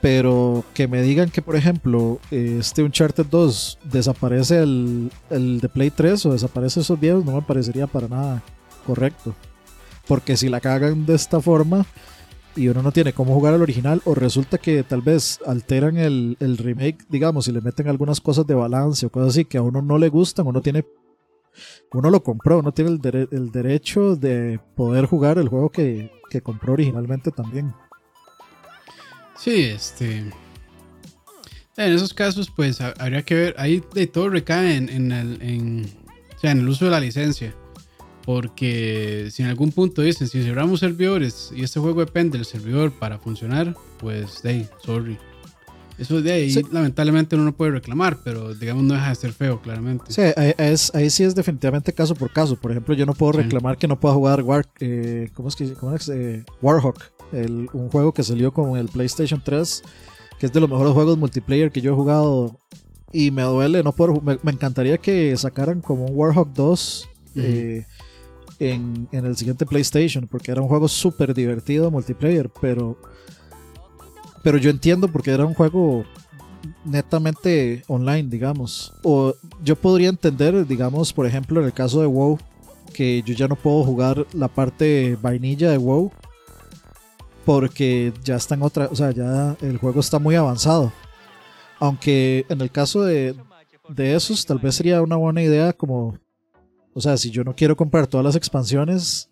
[0.00, 5.90] Pero que me digan que, por ejemplo, este Uncharted 2 desaparece el, el de Play
[5.90, 8.42] 3 o desaparece esos viejos, no me parecería para nada
[8.86, 9.34] correcto.
[10.06, 11.84] Porque si la cagan de esta forma
[12.58, 16.36] y uno no tiene cómo jugar al original, o resulta que tal vez alteran el,
[16.40, 19.62] el remake, digamos, y le meten algunas cosas de balance o cosas así que a
[19.62, 20.84] uno no le gustan, uno tiene.
[21.92, 26.40] Uno lo compró, uno tiene el, el derecho de poder jugar el juego que, que
[26.40, 27.74] compró originalmente también.
[29.38, 30.24] Sí, este.
[31.76, 33.54] En esos casos, pues habría que ver.
[33.56, 35.86] Ahí de todo recae en, el, en,
[36.36, 37.54] o sea, en el uso de la licencia.
[38.24, 42.92] Porque si en algún punto dicen, si cerramos servidores y este juego depende del servidor
[42.92, 45.16] para funcionar, pues, hey, sorry.
[45.96, 49.60] Eso de ahí, lamentablemente, uno no puede reclamar, pero digamos, no deja de ser feo,
[49.62, 50.04] claramente.
[50.08, 52.56] Sí, ahí, es, ahí sí es definitivamente caso por caso.
[52.56, 55.72] Por ejemplo, yo no puedo reclamar que no pueda jugar War, eh, ¿cómo es que,
[55.72, 56.08] cómo es?
[56.08, 59.82] Eh, Warhawk un juego que salió con el PlayStation 3,
[60.38, 62.58] que es de los mejores juegos multiplayer que yo he jugado.
[63.12, 67.86] Y me duele, no puedo, me, encantaría que sacaran como un Warhawk 2 eh,
[68.58, 72.98] en, el siguiente PlayStation, porque era un juego súper divertido multiplayer, pero,
[74.42, 76.04] pero yo entiendo porque era un juego
[76.84, 78.92] netamente online, digamos.
[79.02, 82.38] O yo podría entender, digamos, por ejemplo, en el caso de WoW,
[82.92, 86.10] que yo ya no puedo jugar la parte vainilla de WoW
[87.48, 90.92] porque ya está en otra, o sea, ya el juego está muy avanzado.
[91.78, 93.34] Aunque en el caso de,
[93.88, 96.18] de esos, tal vez sería una buena idea como,
[96.92, 99.30] o sea, si yo no quiero comprar todas las expansiones,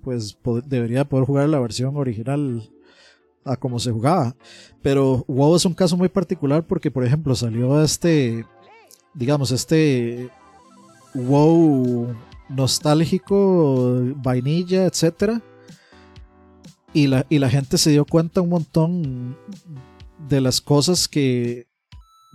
[0.00, 2.70] pues debería poder jugar la versión original
[3.44, 4.36] a cómo se jugaba.
[4.80, 8.46] Pero WoW es un caso muy particular porque, por ejemplo, salió este,
[9.12, 10.30] digamos, este
[11.14, 12.14] WoW
[12.48, 15.42] nostálgico, vainilla, etcétera.
[16.96, 19.36] Y la, y la gente se dio cuenta un montón
[20.30, 21.66] de las cosas que,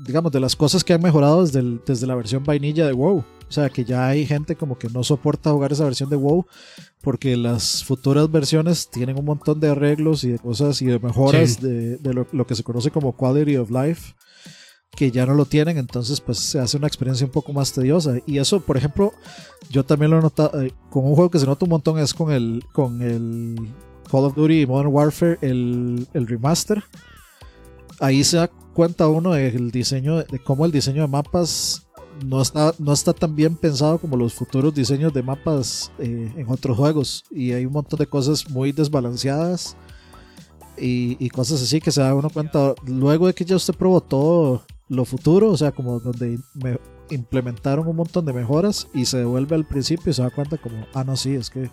[0.05, 3.17] digamos, de las cosas que han mejorado desde, desde la versión vainilla de WoW.
[3.17, 6.45] O sea, que ya hay gente como que no soporta jugar esa versión de WoW
[7.01, 11.59] porque las futuras versiones tienen un montón de arreglos y de cosas y de mejoras
[11.59, 11.97] de,
[12.31, 14.13] lo, que se conoce como quality of life
[14.91, 18.19] que ya no lo tienen, entonces pues se hace una experiencia un poco más tediosa.
[18.27, 19.11] Y eso, por ejemplo,
[19.71, 22.13] yo también lo he notado eh, con un juego que se nota un montón es
[22.13, 23.55] con el, con el
[24.11, 26.83] Call of Duty Modern Warfare, el, el remaster.
[27.99, 31.87] Ahí se da cuenta uno del diseño, de cómo el diseño de mapas
[32.25, 36.45] no está, no está tan bien pensado como los futuros diseños de mapas eh, en
[36.49, 37.23] otros juegos.
[37.31, 39.75] Y hay un montón de cosas muy desbalanceadas
[40.77, 44.63] y, cosas así que se da uno cuenta luego de que ya usted probó todo
[44.89, 46.79] lo futuro, o sea, como donde me
[47.11, 50.85] implementaron un montón de mejoras y se devuelve al principio y se da cuenta como,
[50.93, 51.69] ah, no, sí, es que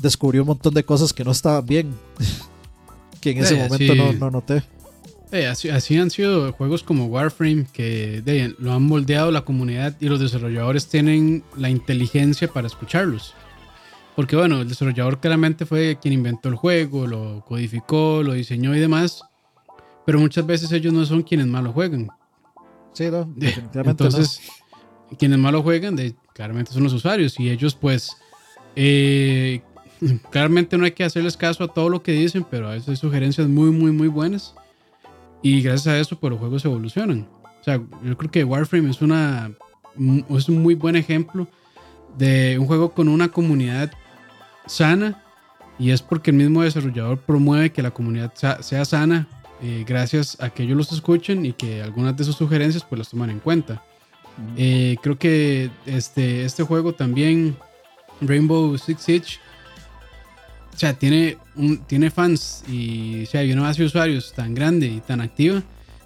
[0.00, 1.94] descubrió un montón de cosas que no estaban bien,
[3.20, 4.62] que en ese momento no, no noté.
[5.32, 10.18] Eh, así, han sido juegos como Warframe que lo han moldeado la comunidad y los
[10.18, 13.34] desarrolladores tienen la inteligencia para escucharlos.
[14.16, 18.80] Porque bueno, el desarrollador claramente fue quien inventó el juego, lo codificó, lo diseñó y
[18.80, 19.22] demás.
[20.04, 22.08] Pero muchas veces ellos no son quienes más lo juegan.
[22.92, 24.04] Sí, no, definitivamente.
[24.04, 24.40] Entonces,
[25.16, 27.38] quienes más lo juegan, de, claramente son los usuarios.
[27.38, 28.16] Y ellos pues...
[28.74, 29.62] Eh,
[30.30, 32.96] claramente no hay que hacerles caso a todo lo que dicen, pero a veces hay
[32.96, 34.54] sugerencias muy, muy, muy buenas.
[35.42, 37.28] Y gracias a eso, pues los juegos evolucionan.
[37.60, 39.52] O sea, yo creo que Warframe es, una,
[40.30, 41.46] es un muy buen ejemplo
[42.16, 43.92] de un juego con una comunidad
[44.66, 45.22] sana.
[45.78, 49.26] Y es porque el mismo desarrollador promueve que la comunidad sea, sana
[49.62, 53.08] eh, gracias a que ellos los escuchen y que algunas de sus sugerencias pues las
[53.08, 53.82] toman en cuenta.
[54.56, 57.56] Eh, creo que este, este juego también,
[58.20, 59.38] Rainbow Six Siege,
[60.74, 64.54] o sea, tiene, un, tiene fans y o sea, hay una base de usuarios tan
[64.54, 65.62] grande y tan activa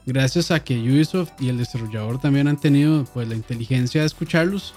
[0.07, 4.75] gracias a que Ubisoft y el desarrollador también han tenido pues la inteligencia de escucharlos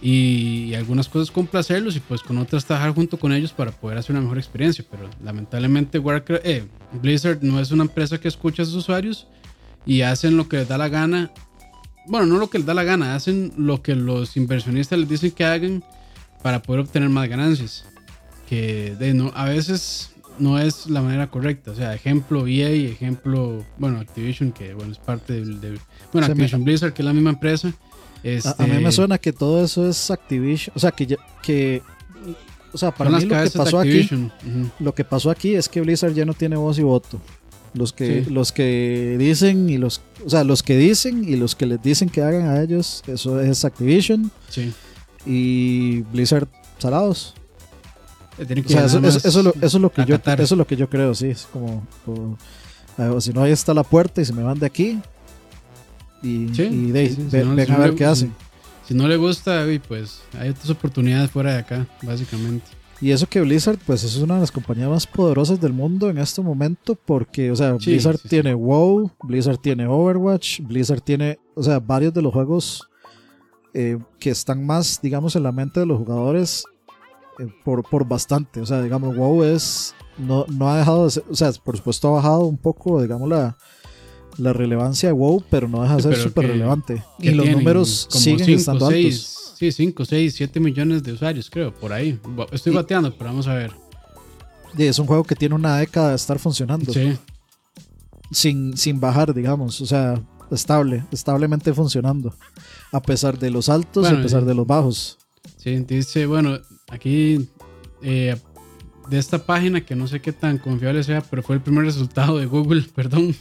[0.00, 4.14] y, algunas cosas complacerlos y pues con otras trabajar junto con ellos para poder hacer
[4.14, 4.84] una mejor experiencia.
[4.90, 6.64] Pero lamentablemente Warcraft, eh,
[7.00, 9.26] Blizzard no es una empresa que escucha a sus usuarios
[9.86, 11.30] y hacen lo que les da la gana.
[12.06, 15.30] Bueno, no lo que les da la gana, hacen lo que los inversionistas les dicen
[15.30, 15.82] que hagan
[16.42, 17.86] para poder obtener más ganancias
[18.46, 21.72] que de, no, a veces no es la manera correcta.
[21.72, 25.78] O sea, ejemplo EA, ejemplo, bueno, Activision, que bueno, es parte de,
[26.12, 27.68] bueno, Activision Blizzard, que es la misma empresa.
[27.68, 31.82] a, mí me este suena que todo eso es Activision, o sea, que, que
[32.72, 34.08] o sea, para mí lo que pasó aquí,
[34.78, 37.20] lo que pasó aquí es que Blizzard ya no tiene voz y voto.
[37.74, 41.66] Los que, los que dicen y los, o sea, los que dicen y los que
[41.66, 44.30] les dicen que hagan a ellos, eso es Activision.
[44.48, 44.72] Sí.
[45.26, 47.34] Y Blizzard salados
[48.38, 48.98] eso,
[49.60, 51.28] es lo, que yo, eso es lo que yo creo, sí.
[51.28, 51.86] Es como,
[53.20, 55.00] si no, ahí está la puerta y se me van de aquí.
[56.22, 58.32] Y, ven, a ver qué hacen.
[58.86, 62.66] Si, no le gusta, pues hay otras oportunidades fuera de acá, básicamente.
[63.00, 66.18] Y eso que Blizzard, pues es una de las compañías más poderosas del mundo en
[66.18, 71.78] este momento, porque, o sea, Blizzard tiene WoW, Blizzard tiene Overwatch, Blizzard tiene, o sea,
[71.78, 72.88] varios de los juegos
[73.74, 76.64] eh, que están más, digamos, en la mente de los jugadores
[77.38, 78.60] eh, por, por bastante.
[78.60, 79.94] O sea, digamos, WoW es.
[80.18, 81.24] No, no ha dejado de ser.
[81.30, 83.56] O sea, por supuesto ha bajado un poco, digamos, la,
[84.38, 87.02] la relevancia de WoW, pero no deja de ser súper relevante.
[87.18, 89.54] Y los números siguen estando altos.
[89.58, 92.20] Sí, 5, 6, 7 millones de usuarios, creo, por ahí.
[92.52, 93.72] Estoy bateando, pero vamos a ver.
[94.76, 96.92] Y es un juego que tiene una década de estar funcionando.
[96.92, 97.16] Sí.
[98.30, 99.80] Sin, sin bajar, digamos.
[99.80, 100.20] O sea,
[100.50, 102.34] estable, establemente funcionando.
[102.92, 105.16] A pesar de los altos y a pesar de los bajos.
[105.56, 106.58] Sí, dice, bueno,
[106.88, 107.48] aquí
[108.02, 108.36] eh,
[109.08, 112.38] de esta página que no sé qué tan confiable sea, pero fue el primer resultado
[112.38, 113.34] de Google, perdón.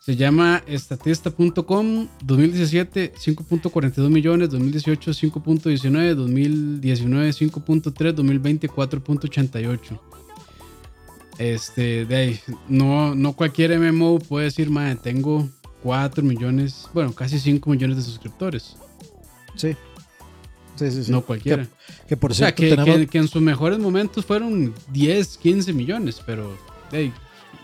[0.00, 10.00] Se llama estatista.com 2017 5.42 millones, 2018 5.19, 2019 5.3, 2020 4.88.
[11.38, 15.48] Este, de ahí, no, no cualquier MMO puede decir, madre, tengo
[15.82, 18.76] 4 millones, bueno, casi 5 millones de suscriptores.
[19.54, 19.76] Sí.
[21.08, 21.66] No cualquiera.
[22.08, 26.56] Que, por cierto, que, en sus mejores momentos fueron 10, 15 millones, pero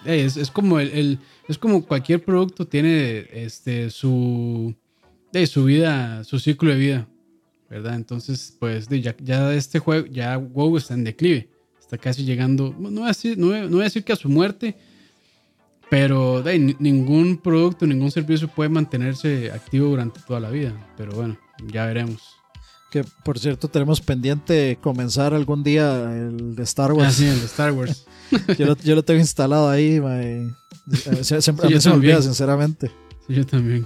[0.05, 4.75] es, como el, es como cualquier producto tiene este su
[5.47, 7.09] su vida, su ciclo de vida,
[7.69, 7.97] ¿verdad?
[7.97, 11.49] Entonces, pues ya, ya este juego, ya WoW está en declive,
[11.81, 14.77] está casi llegando, no voy a decir, no voy a decir que a su muerte,
[15.91, 16.43] Pero
[16.79, 20.73] ningún producto, ningún servicio puede mantenerse activo durante toda la vida.
[20.97, 21.37] Pero bueno,
[21.73, 22.37] ya veremos.
[22.95, 27.09] Que por cierto, tenemos pendiente comenzar algún día el de Star Wars.
[27.09, 28.07] Así, el de Star Wars.
[28.57, 30.01] Yo, lo, yo lo tengo instalado ahí.
[30.01, 30.47] mae.
[31.07, 32.92] Eh, Siempre, Sí, a mí se me olvida, sinceramente.
[33.26, 33.84] Sí, yo también.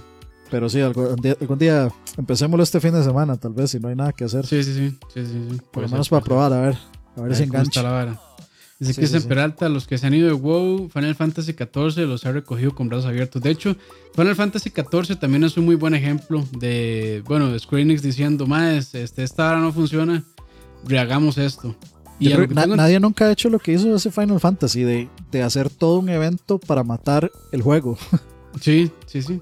[0.51, 1.89] Pero sí, algún día, algún día
[2.19, 4.45] empecémoslo este fin de semana, tal vez, si no hay nada que hacer.
[4.45, 4.89] Sí, sí, sí.
[5.11, 5.61] sí, sí, sí.
[5.73, 6.77] Por lo menos para probar, a ver.
[7.15, 8.19] A ver A si ver está engancha.
[8.79, 9.27] Dice Sí, que sí, en sí.
[9.27, 12.87] Peralta, los que se han ido de WoW, Final Fantasy XIV los ha recogido con
[12.87, 13.41] brazos abiertos.
[13.41, 13.75] De hecho,
[14.15, 18.47] Final Fantasy XIV también es un muy buen ejemplo de, bueno, de Square Enix diciendo,
[18.47, 20.23] más, este, esta hora no funciona,
[20.87, 21.75] rehagamos esto.
[22.21, 25.41] Creo na- tengo- nadie nunca ha hecho lo que hizo ese Final Fantasy, de, de
[25.43, 27.97] hacer todo un evento para matar el juego.
[28.61, 29.39] Sí, sí, sí.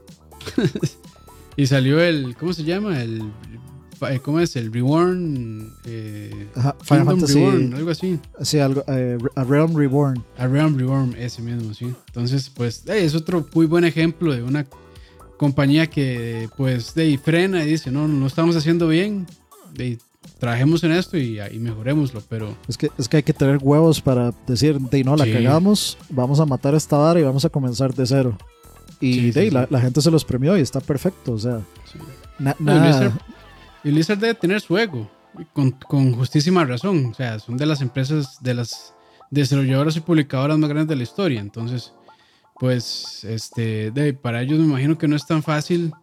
[1.55, 3.01] y salió el, ¿cómo se llama?
[3.01, 3.21] El,
[4.23, 4.55] ¿cómo es?
[4.55, 5.73] El Reborn.
[5.85, 8.19] Eh, Ajá, Final Fantasy, Reborn, algo así.
[8.41, 10.23] sí, algo, eh, A Realm Reborn.
[10.37, 11.93] A Realm Reborn, ese mismo, sí.
[12.07, 14.65] Entonces, pues, eh, es otro muy buen ejemplo de una
[15.37, 19.27] compañía que, pues, de frena y dice, no, no lo estamos haciendo bien,
[19.73, 19.97] de
[20.39, 24.01] trabajemos en esto y, y mejorémoslo, pero Es que, es que hay que tener huevos
[24.01, 25.33] para decir, de no, la Sí.
[25.33, 28.37] cagamos, vamos a matar esta vara y vamos a comenzar de cero.
[28.99, 29.51] Y Sí, de sí.
[29.51, 31.61] La, la gente se los premió y está perfecto, o sea,
[32.39, 32.73] na- No,
[33.83, 35.09] y Blizzard debe tener su ego,
[35.53, 38.93] con, con justísima razón, o sea, son de las empresas, de las
[39.29, 41.93] desarrolladoras y publicadoras más grandes de la historia, entonces,
[42.59, 45.93] pues, este, para ellos me imagino que no es tan fácil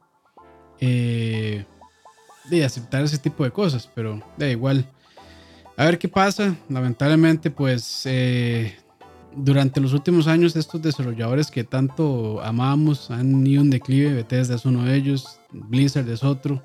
[0.80, 1.64] eh,
[2.50, 4.86] de aceptar ese tipo de cosas, pero da igual.
[5.76, 6.54] A ver qué pasa.
[6.68, 8.76] Lamentablemente, pues eh,
[9.34, 14.14] durante los últimos años estos desarrolladores que tanto amamos han ido en declive.
[14.14, 16.62] Bethesda es uno de ellos, Blizzard es otro.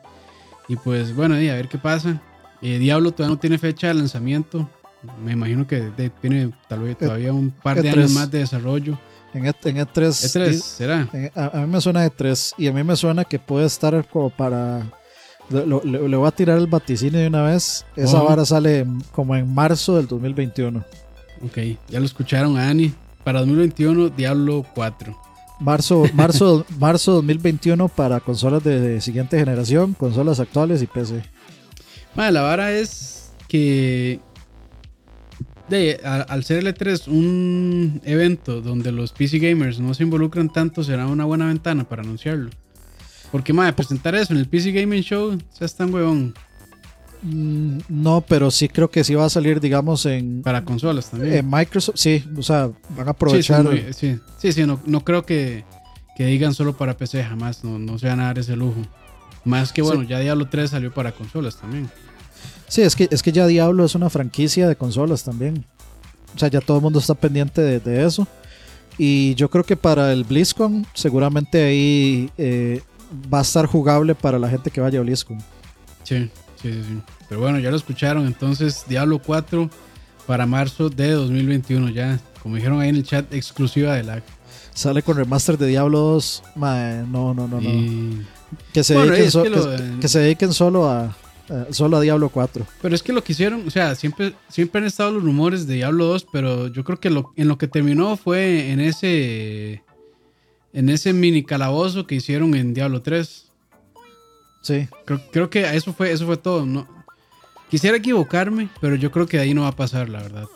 [0.69, 2.21] Y pues bueno, y a ver qué pasa.
[2.61, 4.69] Eh, Diablo todavía no tiene fecha de lanzamiento.
[5.23, 7.97] Me imagino que de- tiene tal vez todavía un par de E3.
[7.97, 8.97] años más de desarrollo.
[9.33, 11.07] en, E- en E3, E3, di- ¿será?
[11.13, 14.05] en- a, a mí me suena E3 y a mí me suena que puede estar
[14.09, 14.83] como para...
[15.49, 17.85] lo- lo- le, le voy a tirar el vaticinio de una vez.
[17.95, 18.27] Esa Ojo.
[18.27, 20.83] vara sale en- como en marzo del 2021.
[21.45, 21.57] Ok,
[21.87, 22.93] ya lo escucharon a Ani.
[23.23, 25.15] Para 2021, Diablo 4.
[25.59, 31.21] Marzo, marzo, marzo 2021 para consolas de, siguiente generación, consolas actuales y PC.
[32.15, 34.19] Madre, la vara es que
[36.03, 41.07] al ser el E3 un evento donde los PC gamers no se involucran tanto, será
[41.07, 42.49] una buena ventana para anunciarlo.
[43.31, 46.33] Porque, madre, presentar eso en el PC Gaming Show, sea tan huevón.
[47.21, 51.33] Mm, No, pero sí creo que sí va a salir, digamos, en, Para consolas también.
[51.35, 51.95] en Microsoft.
[51.97, 53.63] Sí, o sea, van a Sí, sí, aprovechar.
[53.63, 55.63] muy- sí, sí, sí, no, no creo que,
[56.15, 58.81] que digan solo para PC, jamás, no, no se van a dar ese lujo.
[59.45, 61.89] Más que bueno, ya Diablo 3 salió para consolas también.
[62.67, 65.65] Sí, es que, es que ya Diablo es una franquicia de consolas también.
[66.35, 68.27] O sea, ya todo el mundo está pendiente de, de eso.
[68.97, 72.81] Y yo creo que para el BlizzCon, seguramente ahí eh,
[73.33, 75.37] va a estar jugable para la gente que vaya a BlizzCon.
[76.03, 76.29] Sí,
[76.61, 77.01] sí, sí, sí.
[77.27, 78.25] Pero bueno, ya lo escucharon.
[78.27, 79.69] Entonces, Diablo 4
[80.27, 81.89] para marzo de 2021.
[81.89, 84.23] Ya, como dijeron ahí en el chat, exclusiva de lag.
[84.73, 86.43] Sale con remaster de Diablo 2.
[86.55, 88.23] Mae, no, no, no, no.
[88.73, 91.05] Que se, Bueno, dediquen es so- que que, lo- que se dediquen solo a,
[91.49, 92.65] a- solo a Diablo 4.
[92.81, 95.75] Pero es que lo que hicieron, o sea, siempre, siempre han estado los rumores de
[95.75, 99.83] Diablo 2, pero yo creo que lo, en lo que terminó fue en ese
[100.71, 103.48] en ese mini calabozo que hicieron en Diablo 3.
[104.61, 104.87] Sí.
[105.05, 106.65] Creo, creo que eso fue, eso fue todo.
[106.65, 106.87] No,
[107.69, 110.47] quisiera equivocarme, pero yo creo que de ahí no va a pasar, la verdad.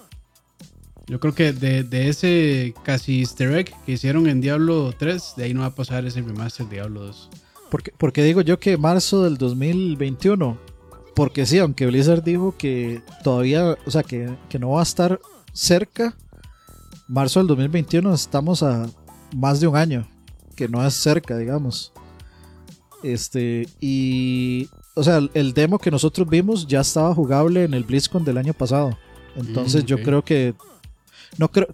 [1.08, 5.44] Yo creo que de, de ese casi easter egg que hicieron en Diablo 3, de
[5.44, 7.30] ahí no va a pasar ese remaster de Diablo 2.
[7.70, 10.58] Porque, porque digo yo que marzo del 2021.
[11.16, 15.20] Porque sí, aunque Blizzard dijo que todavía, o sea, que, que no va a estar
[15.52, 16.16] cerca.
[17.08, 18.88] Marzo del 2021 estamos a
[19.36, 20.08] más de un año.
[20.56, 21.92] Que no es cerca, digamos.
[23.04, 24.70] Este, y.
[24.96, 28.54] O sea, el- demo que nosotros vimos ya estaba jugable en el BlizzCon del año
[28.54, 28.98] pasado.
[29.36, 30.54] Entonces Mm, yo creo que.
[31.38, 31.68] No creo,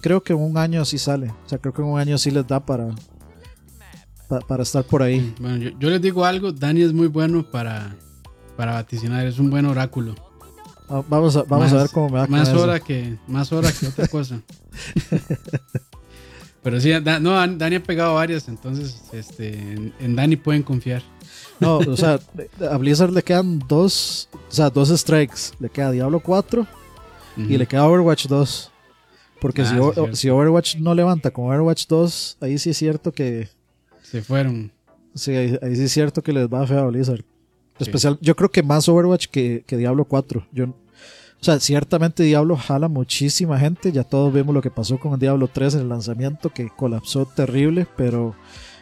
[0.00, 1.28] creo que en un año sí sale.
[1.30, 2.88] O sea, creo que en un año sí les da para.
[4.28, 5.34] pa- para estar por ahí.
[5.38, 7.94] Bueno, yo, yo les digo algo, Dani es muy bueno para,
[8.56, 10.14] para vaticinar, es un buen oráculo.
[10.88, 12.60] Ah, Vamos a, vamos Más- a ver cómo me va más eso.
[12.62, 14.40] hora que Más hora que otra cosa.
[16.64, 20.62] Pero sí, Da- no, Dan- Dani ha pegado varias, entonces este, en, en Dani pueden
[20.64, 21.02] confiar.
[21.60, 22.18] No, o sea,
[22.68, 25.52] a Blizzard le quedan dos, o sea, dos strikes.
[25.60, 26.66] Le queda Diablo 4
[27.36, 28.70] y le queda Overwatch 2.
[29.40, 33.12] Porque Ah, si, O- si Overwatch no levanta con Overwatch 2, ahí sí es cierto
[33.12, 33.48] que
[34.02, 34.72] Se fueron.
[35.14, 37.22] sí, ahí, ahí sí es cierto que les va feo a Blizzard.
[37.78, 40.46] Especial, yo creo que más Overwatch que, que Diablo 4.
[40.52, 40.74] Yo,
[41.44, 43.92] o sea, ciertamente Diablo jala muchísima gente.
[43.92, 47.86] Ya todos vimos lo que pasó con Diablo 3 en el lanzamiento, que colapsó terrible.
[47.98, 48.34] Pero,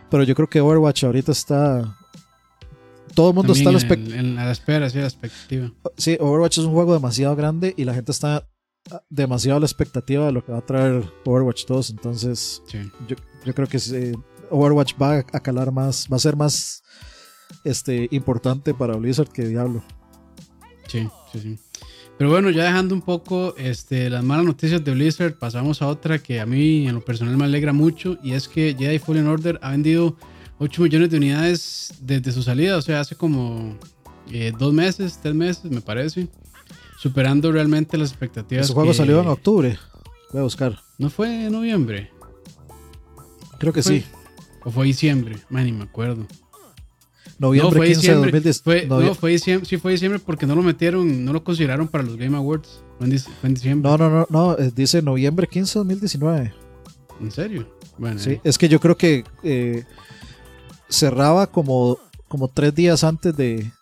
[0.09, 1.99] pero yo creo que Overwatch ahorita está.
[3.17, 5.73] Todo el mundo está a la, en, la espera, sí, la expectativa.
[5.97, 8.49] Sí, Overwatch es un juego demasiado grande y la gente está
[9.11, 11.91] demasiado a la expectativa de lo que va a traer Overwatch 2.
[11.91, 14.15] Entonces, yo, yo, creo que
[14.51, 16.85] Overwatch va a calar más, va a ser más
[17.65, 19.83] este, importante para Blizzard que Diablo.
[20.87, 21.59] Sí, sí, sí.
[22.19, 26.19] Pero bueno, ya dejando un poco este, las malas noticias de Blizzard, pasamos a otra
[26.19, 29.59] que a mí en lo personal me alegra mucho y es que Jedi Fallen Order
[29.63, 30.17] ha vendido
[30.59, 33.77] 8 millones de unidades desde su salida, o sea, hace como
[34.31, 36.29] eh, dos meses, tres meses me parece,
[36.99, 38.67] superando realmente las expectativas.
[38.67, 39.79] Ese juego salió en octubre,
[40.31, 40.79] voy a buscar.
[40.99, 42.11] ¿No fue en noviembre?
[43.59, 44.05] Creo que sí.
[44.65, 45.37] ¿O fue diciembre?
[45.51, 46.27] Man, ni me acuerdo.
[47.43, 48.31] Noviembre no, fue 15 diciembre.
[48.31, 48.63] 2010.
[48.63, 52.05] Fue, no, fue diciembre, sí fue diciembre porque no lo metieron, no lo consideraron para
[52.05, 52.85] los Game Awards.
[52.99, 53.91] Fue en, diciembre.
[53.91, 56.55] No, no, no, no, eh, dice noviembre 15 2019.
[57.21, 57.69] ¿En serio?
[57.99, 58.21] Bueno.
[58.21, 59.83] Sí, es que yo creo que eh,
[60.89, 63.73] cerraba como, como tres días antes de...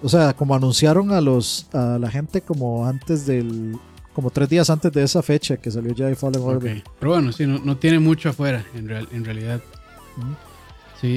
[0.00, 3.76] O sea, como anunciaron a los a la gente como antes del...
[4.12, 6.84] Como tres días antes de esa fecha que salió ya Fallen Order.
[7.00, 9.60] Pero bueno, sí, no, no, tiene mucho afuera en, real, en realidad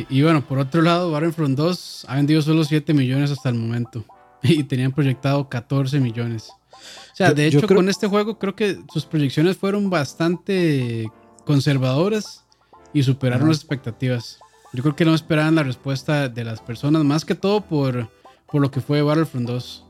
[0.09, 4.03] y bueno, por otro lado, Battlefront 2 ha vendido solo 7 millones hasta el momento.
[4.43, 6.51] Y tenían proyectado 14 millones.
[6.51, 11.09] O sea, de hecho, con este juego creo que sus proyecciones fueron bastante
[11.43, 12.45] conservadoras
[12.93, 14.38] y superaron las expectativas.
[14.73, 18.09] Yo creo que no esperaban la respuesta de las personas, más que todo por,
[18.51, 19.85] por lo que fue Battlefront 2.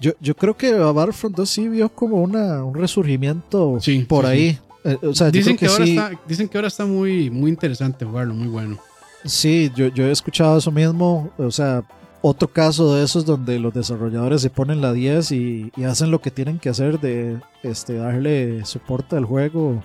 [0.00, 3.78] Yo, yo creo que Battlefront 2 sí vio como una, un resurgimiento
[4.08, 4.58] por ahí.
[4.84, 4.98] Eh,
[5.32, 8.78] dicen, que, ahora está, dicen que ahora está muy, muy interesante jugarlo, muy bueno.
[9.24, 11.30] Sí, yo, yo he escuchado eso mismo.
[11.36, 11.84] O sea,
[12.20, 16.30] otro caso de esos donde los desarrolladores se ponen la 10 y, hacen lo que
[16.30, 19.82] tienen que hacer de este, darle soporte al juego.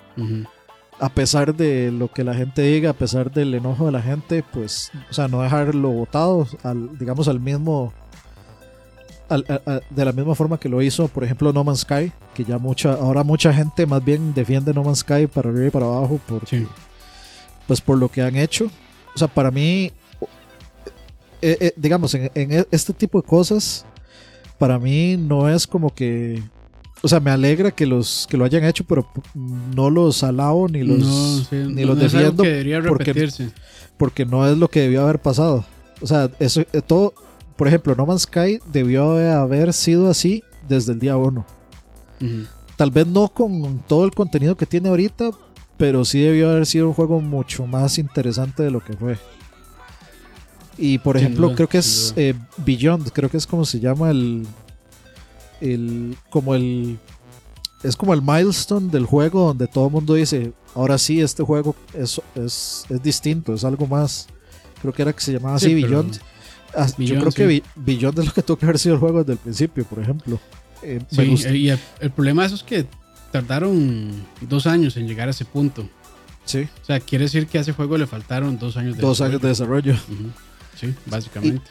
[1.00, 4.44] A pesar de lo que la gente diga, a pesar del enojo de la gente,
[4.54, 7.94] pues, o sea, no dejarlo votado, al, digamos, al mismo
[9.38, 12.94] de la misma forma que lo hizo, por ejemplo, No Man's Sky, que ya mucha,
[12.94, 16.44] ahora mucha gente más bien defiende No Man's Sky para arriba y para abajo, por,
[17.68, 18.70] pues por lo que han hecho.
[19.16, 19.92] O sea, para mí,
[21.42, 23.86] eh, eh, digamos, en, e, este tipo de cosas,
[24.58, 26.42] para mí no es como que
[27.06, 30.84] o sea, me alegra que los que lo hayan hecho, pero no los alabo ni
[30.84, 32.44] los, ni los defiendo
[32.88, 33.30] porque,
[33.98, 35.66] porque, no es lo que debió haber pasado.
[36.02, 37.14] O sea, eso eh, todo
[37.64, 39.12] por ejemplo, No Man's Sky debió
[39.42, 41.46] haber sido así desde el día 1.
[42.76, 45.32] Tal vez no con todo el contenido que tiene ahorita,
[45.78, 49.18] pero sí debió haber sido un juego mucho más interesante de lo que fue.
[50.78, 54.46] Y por ejemplo, creo que es eh, Beyond, creo que es como se llama el,
[55.62, 56.18] el.
[56.30, 57.00] como el.
[57.82, 61.78] Es como el milestone del juego donde todo el mundo dice: Ahora sí, este juego
[61.94, 64.28] es, es, es distinto, es algo más.
[64.82, 66.20] Creo que era que se llamaba así Beyond.
[66.98, 69.40] Yo creo que Billón es lo que tuvo que haber sido el juego desde el
[69.40, 70.40] principio, por ejemplo.
[70.82, 71.00] Eh,
[71.54, 72.86] y el, problema de eso es que
[73.32, 74.12] tardaron
[74.42, 75.88] dos años en llegar a ese punto.
[76.46, 76.68] Sí.
[76.82, 79.32] O sea, quiere decir que a ese juego le faltaron dos años de dos desarrollo.
[79.32, 79.96] años de desarrollo.
[80.76, 81.70] Sí, básicamente.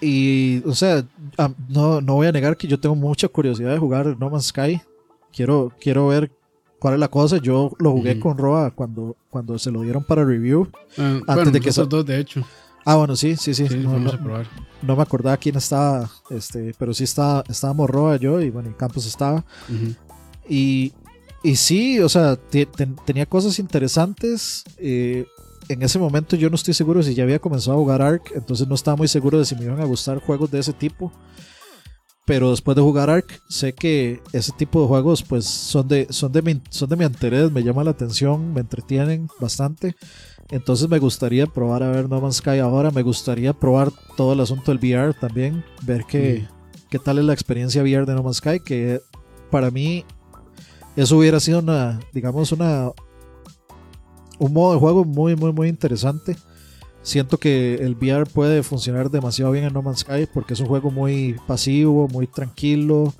[0.00, 1.04] Y, o sea,
[1.36, 4.46] ah, no, no voy a negar que yo tengo mucha curiosidad de jugar No Man's
[4.46, 4.80] Sky.
[5.32, 6.30] Quiero, quiero ver
[6.78, 7.38] cuál es la cosa.
[7.38, 10.68] Yo lo jugué con Roa cuando, cuando se lo dieron para review.
[10.96, 12.44] Ah, antes de que dos, de hecho.
[12.90, 13.68] Ah, bueno, sí, sí, sí.
[13.68, 18.72] no, me acordaba quién estaba, este, pero sí estaba, estábamos Roa, yo y bueno, y
[18.72, 19.44] Campos estaba.
[20.48, 20.94] y,
[21.42, 22.36] y sí, o sea,
[23.04, 24.64] tenía cosas interesantes.
[24.78, 25.26] Eh,
[25.68, 28.66] en ese momento yo no estoy seguro si ya había comenzado a jugar Ark, entonces
[28.66, 31.12] no estaba muy seguro de si me iban a gustar juegos de ese tipo.
[32.24, 36.32] Pero después de jugar Ark, sé que ese tipo de juegos pues son de, son
[36.32, 39.94] de, mi, son de mi interés, me llama la atención, me entretienen bastante.
[40.50, 42.90] Entonces me gustaría probar a ver No Man's Sky ahora.
[42.90, 45.64] Me gustaría probar todo el asunto del VR también.
[45.82, 46.46] Ver qué,
[46.88, 48.60] qué tal es la experiencia VR de No Man's Sky.
[48.60, 49.00] Que
[49.50, 50.04] para mí
[50.96, 52.90] eso hubiera sido una, digamos, una
[54.38, 56.36] un modo de juego muy, muy, muy interesante.
[57.02, 60.66] Siento que el VR puede funcionar demasiado bien en No Man's Sky porque es un
[60.66, 63.12] juego muy pasivo, muy tranquilo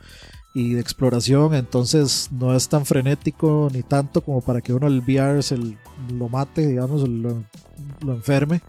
[0.59, 4.99] y de exploración, entonces no es tan frenético ni tanto como para que uno el
[4.99, 7.45] VR se lo mate, digamos, lo,
[8.05, 8.61] lo enferme.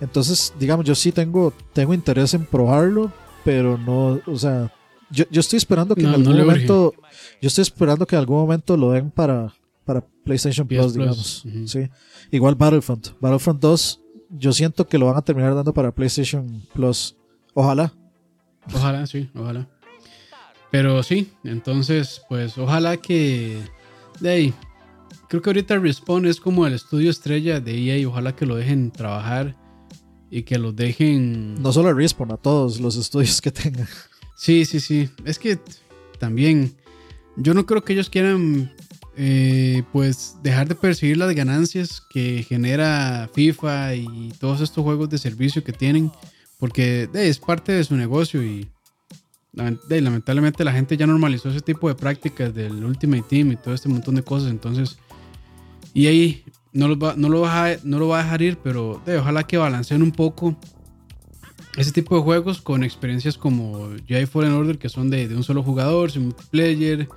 [0.00, 3.12] Entonces, digamos, yo sí tengo, tengo interés en probarlo,
[3.44, 4.72] pero no, o sea,
[5.10, 6.94] yo, yo estoy esperando que en algún momento,
[7.42, 9.52] yo estoy esperando que en algún momento lo den para,
[9.84, 11.44] para PlayStation Plus, digamos.
[11.66, 11.90] sí.
[12.30, 13.08] Igual Battlefront.
[13.20, 14.00] Battlefront 2,
[14.30, 17.14] yo siento que lo van a terminar dando para PlayStation Plus.
[17.52, 17.92] Ojalá.
[18.72, 19.68] Ojalá, sí, ojalá.
[20.70, 23.58] Pero sí, entonces, pues ojalá que.
[24.20, 24.54] De ahí.
[25.28, 28.08] Creo que ahorita Respawn es como el estudio estrella de EA.
[28.08, 29.56] Ojalá que lo dejen trabajar
[30.30, 31.54] y que lo dejen.
[31.62, 33.88] No solo a Respawn, a todos los estudios que tengan.
[34.36, 35.08] Sí, sí, sí.
[35.24, 35.58] Es que
[36.18, 36.74] también.
[37.36, 38.72] Yo no creo que ellos quieran.
[39.16, 45.18] eh, pues dejar de percibir las ganancias que genera FIFA y todos estos juegos de
[45.18, 46.12] servicio que tienen.
[46.58, 48.68] Porque es parte de su negocio y
[49.88, 53.88] lamentablemente la gente ya normalizó ese tipo de prácticas del Ultimate Team y todo este
[53.88, 54.50] montón de cosas.
[54.50, 54.98] Entonces,
[55.94, 58.58] y ahí no, los va- no, lo, va a, no lo va a dejar ir,
[58.62, 60.56] pero de, ojalá que balanceen un poco
[61.76, 65.44] ese tipo de juegos con experiencias como Jedi Fallen Order, que son de, de un
[65.44, 67.08] solo jugador, sin multiplayer,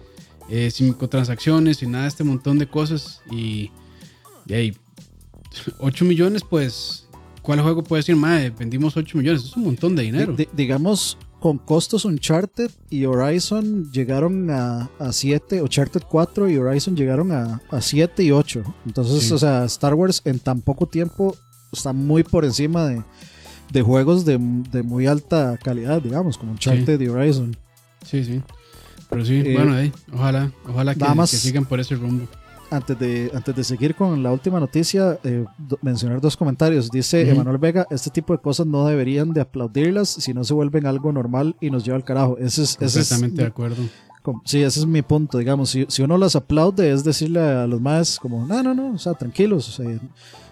[0.50, 3.22] eh, sin microtransacciones, sin nada de este montón de cosas.
[3.32, 3.72] Y
[4.52, 4.76] ahí,
[5.80, 7.08] 8 millones, pues,
[7.42, 9.44] ¿cuál juego puede decir, madre, vendimos 8 millones?
[9.46, 10.34] Es un montón de dinero.
[10.34, 16.56] Di- di- digamos, con costos Uncharted y Horizon llegaron a, a 7, Uncharted 4 y
[16.58, 18.64] Horizon llegaron a, a 7 y 8.
[18.86, 19.34] Entonces, Sí.
[19.34, 21.36] o sea, Star Wars en tan poco tiempo
[21.74, 23.04] está muy por encima de,
[23.72, 24.38] de juegos de,
[24.72, 27.58] de muy alta calidad, digamos, como Uncharted y Horizon.
[28.06, 28.42] Sí, sí.
[29.10, 32.28] Pero sí, Eh, bueno, ahí, ojalá, ojalá que, nada más- que sigan por ese rumbo.
[32.72, 36.90] Antes de, antes de seguir con la última noticia, eh, do- mencionar dos comentarios.
[36.90, 37.30] Dice.
[37.30, 41.12] Emanuel Vega, este tipo de cosas no deberían de aplaudirlas si no se vuelven algo
[41.12, 42.38] normal y nos lleva al carajo.
[42.38, 43.84] Ese es, ese es Completamente de acuerdo.
[44.46, 45.70] Sí, ese es mi punto, digamos.
[45.70, 48.98] Si, si uno las aplaude, es decirle a los más como, no, no, no, o
[48.98, 49.68] sea, tranquilos.
[49.68, 50.00] o sea,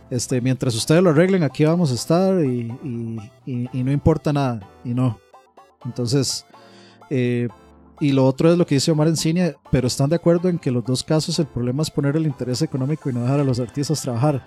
[0.09, 4.33] este, mientras ustedes lo arreglen, aquí vamos a estar y, y- y- y no importa
[4.33, 4.59] nada.
[4.83, 5.19] Y no.
[5.85, 6.45] Entonces,
[7.09, 7.47] eh,
[7.99, 10.71] y lo otro es lo que dice Omar Encinia, pero están de acuerdo en que
[10.71, 13.59] los dos casos el problema es poner el interés económico y no dejar a los
[13.59, 14.45] artistas trabajar.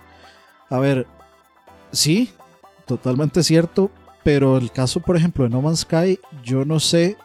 [0.69, 1.05] A ver,
[1.91, 2.31] sí,
[2.85, 3.91] totalmente cierto,
[4.23, 7.17] pero el caso, por ejemplo, de No Man's Sky, yo no sé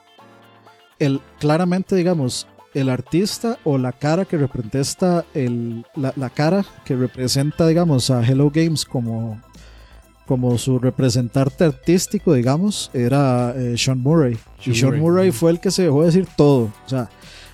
[0.99, 7.67] el, claramente, digamos, el artista o la cara que representa el, la cara que representa,
[7.67, 9.41] digamos, a Hello Games como,
[10.29, 14.37] como su representante artístico, digamos, era eh, Sean Murray.
[14.63, 15.01] Sean y Sean Murray.
[15.01, 16.71] Murray fue el que se dejó decir todo.
[16.85, 17.09] O sea,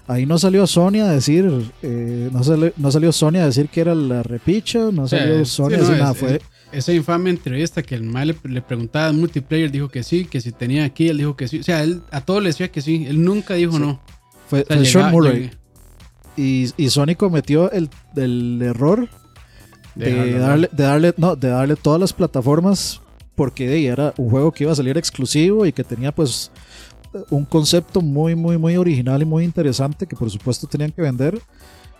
[0.08, 1.50] ahí no salió Sony a decir,
[1.82, 5.66] eh, no, salió, no salió Sony a decir que era la repicha, no salió Sony
[5.74, 6.14] a decir nada.
[6.14, 10.02] Fue, es- Esa infame entrevista que el mal le, le preguntaba en multiplayer, dijo que
[10.02, 11.60] sí, que si tenía aquí, él dijo que sí.
[11.60, 13.06] O sea, él a todos le decía que sí.
[13.08, 13.78] Él nunca dijo Sí.
[13.78, 14.00] no.
[14.48, 15.34] fue, O sea, fue Sean Murray.
[15.34, 15.50] llegué-
[16.36, 19.08] Y, y Sony cometió el, el error
[19.94, 23.00] de darle, de darle, no, de darle todas las plataformas
[23.34, 26.50] porque ahí era un juego que iba a salir exclusivo y que tenía pues
[27.30, 31.40] un concepto muy muy muy original y muy interesante que por supuesto tenían que vender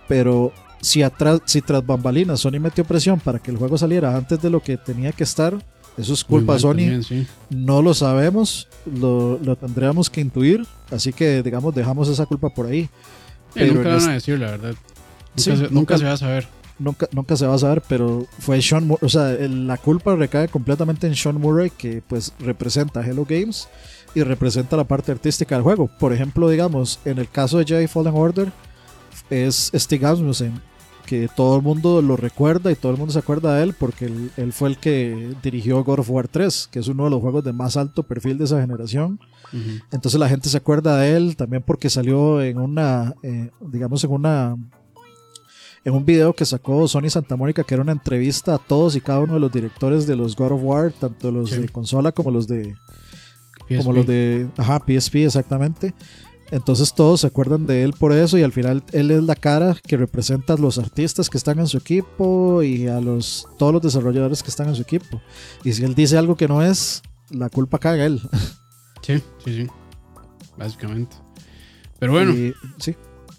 [0.09, 4.40] pero si atrás si tras bambalinas Sony metió presión para que el juego saliera antes
[4.42, 5.55] de lo que tenía que estar
[5.97, 7.26] eso es culpa de Sony también, sí.
[7.51, 12.66] no lo sabemos lo, lo tendríamos que intuir así que digamos dejamos esa culpa por
[12.66, 12.88] ahí
[13.55, 14.70] Sí, Pero nunca van a decir, la verdad.
[14.70, 14.80] Nunca,
[15.36, 16.49] Sí, se, nunca nunca- se va a saber.
[16.78, 20.14] Nunca, nunca se va a saber, pero fue Sean Murray, o sea, el- la culpa
[20.16, 23.68] recae completamente en Sean Murray, que pues representa Hello Games
[24.14, 25.88] y representa la parte artística del juego.
[25.98, 28.52] Por ejemplo, digamos, en el caso de Jedi Fallen Order,
[29.30, 30.60] es Stig Asmussen,
[31.06, 34.06] que todo el mundo lo recuerda y todo el mundo se acuerda de él porque
[34.06, 37.20] él, él fue el que dirigió God of War 3, que es uno de los
[37.20, 39.18] juegos de más alto perfil de esa generación.
[39.92, 44.10] Entonces la gente se acuerda de él también porque salió en una, eh, digamos, en
[44.12, 44.56] una,
[45.85, 49.01] en un video que sacó Sony Santa Mónica, que era una entrevista a todos y
[49.01, 51.59] cada uno de los directores de los God of War, tanto los Sí.
[51.59, 52.74] de consola como los de,
[53.68, 53.76] PSP.
[53.78, 55.95] como los de, ajá, PSP exactamente.
[56.51, 59.76] Entonces todos se acuerdan de él por eso y al final él es la cara
[59.87, 63.82] que representa a los artistas que están en su equipo y a los todos los
[63.82, 65.20] desarrolladores que están en su equipo.
[65.64, 68.20] Y si él dice algo que no es, la culpa caga él.
[69.03, 69.66] Sí, sí, sí.
[70.57, 71.16] Básicamente.
[71.99, 72.95] Pero bueno, Y- sí.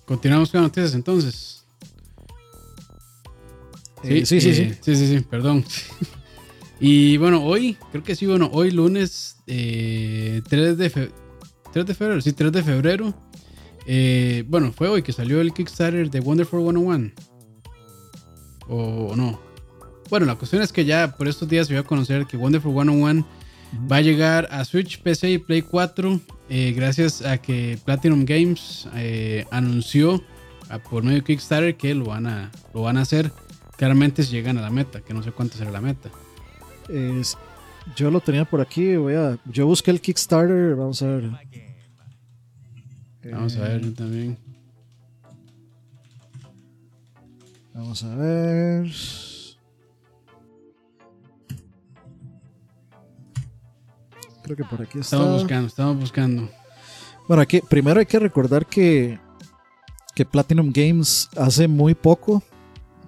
[0.06, 1.65] continuamos con las noticias entonces.
[4.08, 4.72] Sí, sí, sí.
[4.82, 5.64] Sí, sí, sí, perdón.
[6.80, 11.12] y bueno, hoy, creo que sí, bueno, hoy lunes eh, 3, de fe-
[11.74, 13.14] 3 de febrero, sí, 3 de febrero.
[13.88, 17.12] eh, bueno, fue hoy que salió el Kickstarter de Wonderful 101.
[18.68, 19.40] O, o no.
[20.10, 22.74] Bueno, la cuestión es que ya por estos días se dio a conocer que Wonderful
[22.74, 23.26] 101
[23.92, 28.88] va a llegar a Switch, PC y Play 4 eh, gracias a que Platinum Games
[28.96, 30.24] eh, anunció
[30.70, 33.32] a- por medio de Kickstarter que lo van a, lo van a hacer.
[33.78, 36.10] Claramente si llegan a la meta, que no sé cuánto será la meta.
[36.90, 37.38] Es-
[37.96, 38.96] yo lo tenía por aquí.
[38.96, 40.76] Voy a, yo busqué el Kickstarter.
[40.76, 41.30] Vamos a ver.
[43.32, 44.38] Vamos a Eh, ver también.
[47.74, 48.92] Vamos a ver.
[54.44, 55.18] Creo que por aquí está.
[55.18, 56.50] Estamos buscando, estamos buscando.
[57.28, 59.20] Bueno, aquí, primero hay que recordar que,
[60.14, 62.44] que Platinum Games hace muy poco,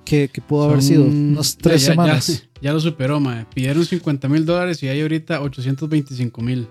[0.08, 2.28] que, que pudo haber sido unas tres ya- semanas.
[2.28, 3.45] Ya, ya lo superó, mae.
[3.53, 6.68] Pidieron 50 mil dólares y hay ahorita 825 mil.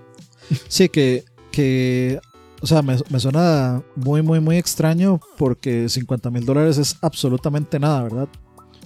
[0.67, 2.19] Sí, que, que
[2.61, 7.79] o sea, me, me suena muy, muy, muy extraño porque 50 mil dólares es absolutamente
[7.79, 8.27] nada, ¿verdad?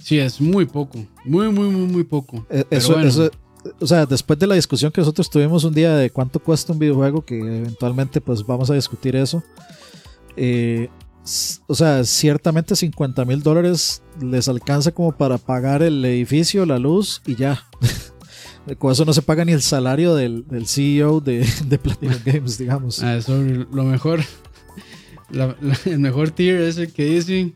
[0.00, 0.98] Sí, es muy poco.
[1.24, 2.44] Muy, muy, muy, muy poco.
[2.50, 3.08] Eh, Pero Eso, bueno.
[3.08, 3.30] eso-
[3.78, 6.80] o sea, después de la discusión que nosotros tuvimos un día de cuánto cuesta un
[6.80, 9.40] videojuego, que eventualmente pues vamos a discutir eso,
[10.36, 10.88] eh,
[11.66, 17.22] o sea, ciertamente 50 mil dólares les alcanza como para pagar el edificio, la luz
[17.26, 17.64] y ya.
[18.78, 22.58] Con eso no se paga ni el salario del, del CEO de, de Platinum Games,
[22.58, 23.02] digamos.
[23.02, 24.20] Ah, eso, lo mejor.
[25.30, 27.52] la- la- el mejor tier es el que dice.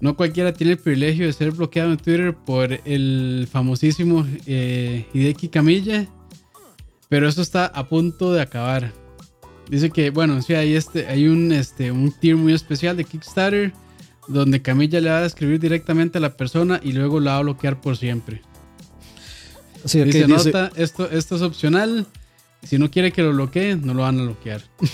[0.00, 5.48] No cualquiera tiene el privilegio de ser bloqueado en Twitter por el famosísimo eh, Hideki
[5.48, 6.06] Camilla.
[7.10, 8.92] Pero eso está a punto de acabar.
[9.70, 13.72] Dice que, bueno, sí, hay, este, hay un, este, un tier muy especial de Kickstarter.
[14.28, 17.42] Donde Camilla le va a escribir directamente a la persona y luego la va a
[17.42, 18.42] bloquear por siempre.
[19.84, 22.06] Sí, ok, Dice, dice- nota, esto, esto es opcional.
[22.62, 24.62] Si no quiere que lo bloquee, no lo van a bloquear.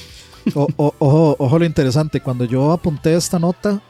[0.55, 3.83] O- o- ojo, ojo lo interesante, cuando yo apunté esta nota,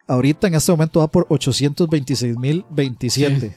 [0.08, 3.54] Ahorita en este momento va por 826.027.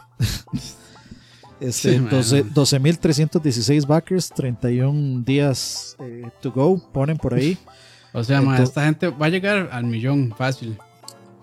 [1.58, 2.54] Este, Sí, doce- mano.
[2.54, 7.56] 12.316 backers, 31 días eh, to go, ponen por ahí.
[8.12, 10.76] O sea, ma, Entonces- esta gente va a llegar al millón fácil.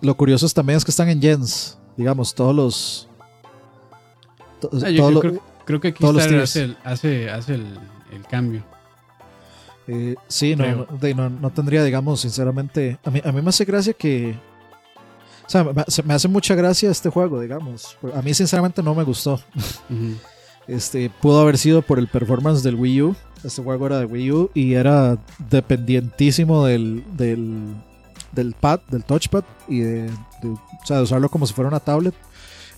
[0.02, 3.10] Lo curioso es también es que están en yens, digamos, todos los...
[4.62, 5.22] to- Ah, yo- todos yo los-
[5.66, 6.16] creo, que tiers.
[6.44, 7.66] hace, el, hace, hace el,
[8.14, 8.64] el cambio.
[9.88, 10.88] Eh, sí, no, Creo.
[10.92, 13.00] no, de- no- no tendría, digamos, sinceramente.
[13.04, 14.38] A mí, a mí me hace gracia que.
[15.46, 15.64] O sea,
[16.06, 17.98] me, hace mucha gracia este juego, digamos.
[18.16, 19.34] A mí, sinceramente, no me gustó.
[19.90, 20.16] Ujú.
[20.68, 23.16] Este, pudo haber sido por el performance del Wii U.
[23.44, 25.18] Este juego era de Wii U y era
[25.50, 27.74] dependientísimo del, del,
[28.32, 31.80] del pad, del touchpad y de, de- o sea, de usarlo como si fuera una
[31.82, 32.14] tablet.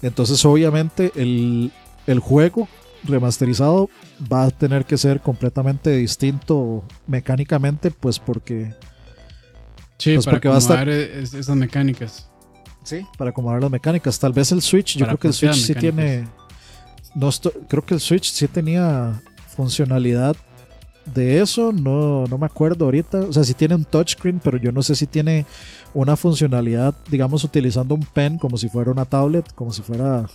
[0.02, 1.72] Entonces, obviamente, el,
[2.08, 2.68] el juego
[3.04, 3.90] remasterizado
[4.32, 8.74] va a tener que ser completamente distinto mecánicamente, pues porque
[9.98, 12.28] Sí, Pues para porque va a estar- es- esas mecánicas.
[12.86, 14.18] Sí, para acomodar las mecánicas.
[14.18, 16.28] Tal vez el Switch, yo creo que el Switch sí tiene.
[17.16, 19.22] No estoy- creo que el Switch sí tenía
[19.56, 20.36] funcionalidad
[21.14, 21.72] de eso.
[21.72, 23.20] No, no me acuerdo ahorita.
[23.22, 25.46] O sea, sí tiene un touchscreen, pero yo no sé si tiene
[25.94, 30.26] una funcionalidad, digamos, utilizando un pen como si fuera una tablet, como si fuera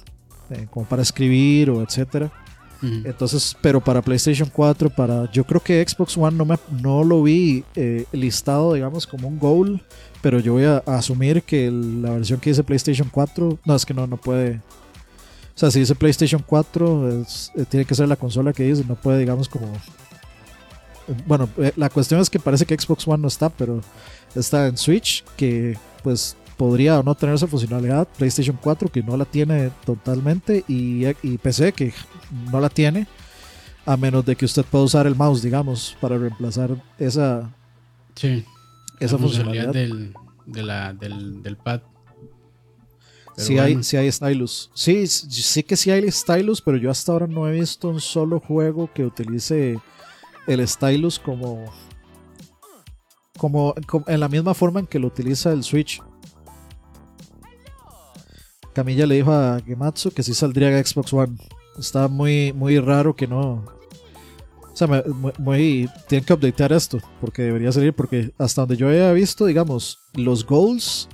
[0.51, 2.31] eh, como para escribir o etcétera.
[2.83, 7.23] Entonces, pero para PlayStation 4, para yo creo que Xbox One no, me, no lo
[7.23, 9.83] vi eh, listado, digamos, como un goal,
[10.23, 13.95] pero yo voy a, asumir que la versión que dice PlayStation 4, no, es que
[13.95, 14.57] no, no puede.
[15.55, 18.85] O sea, si dice PlayStation 4, es- eh, tiene que ser la consola que dice,
[18.87, 19.73] no puede, digamos, como.
[21.27, 23.81] Bueno, eh, la cuestión es que parece que Xbox One no está, pero
[24.35, 28.07] está en Switch, que pues podría o no tener esa funcionalidad.
[28.17, 31.93] PlayStation 4, que no la tiene totalmente, y, y PC, que
[32.53, 33.07] no la tiene,
[33.87, 37.51] a menos de que usted pueda usar el mouse, digamos, para reemplazar esa,
[38.15, 38.45] Sí.
[39.01, 39.73] Esa la funcionalidad.
[39.73, 40.15] Del,
[40.47, 41.81] de la, del, del pad.
[43.35, 43.67] Pero Sí, bueno.
[43.79, 44.71] hay, sí hay stylus.
[44.75, 48.39] Sí, sí que sí hay stylus, pero yo hasta ahora no he visto un solo
[48.41, 49.79] juego que utilice
[50.47, 51.65] el stylus como,
[53.39, 56.03] como, como- en la misma forma en que lo utiliza el Switch.
[58.75, 61.37] Camilla le dijo a Gematsu que sí saldría en Xbox One.
[61.79, 63.65] Está muy, muy raro que no.
[64.81, 67.93] O sea, muy, muy- tienen que updatear esto porque debería salir.
[67.93, 71.09] Porque hasta donde yo había visto, digamos, los goals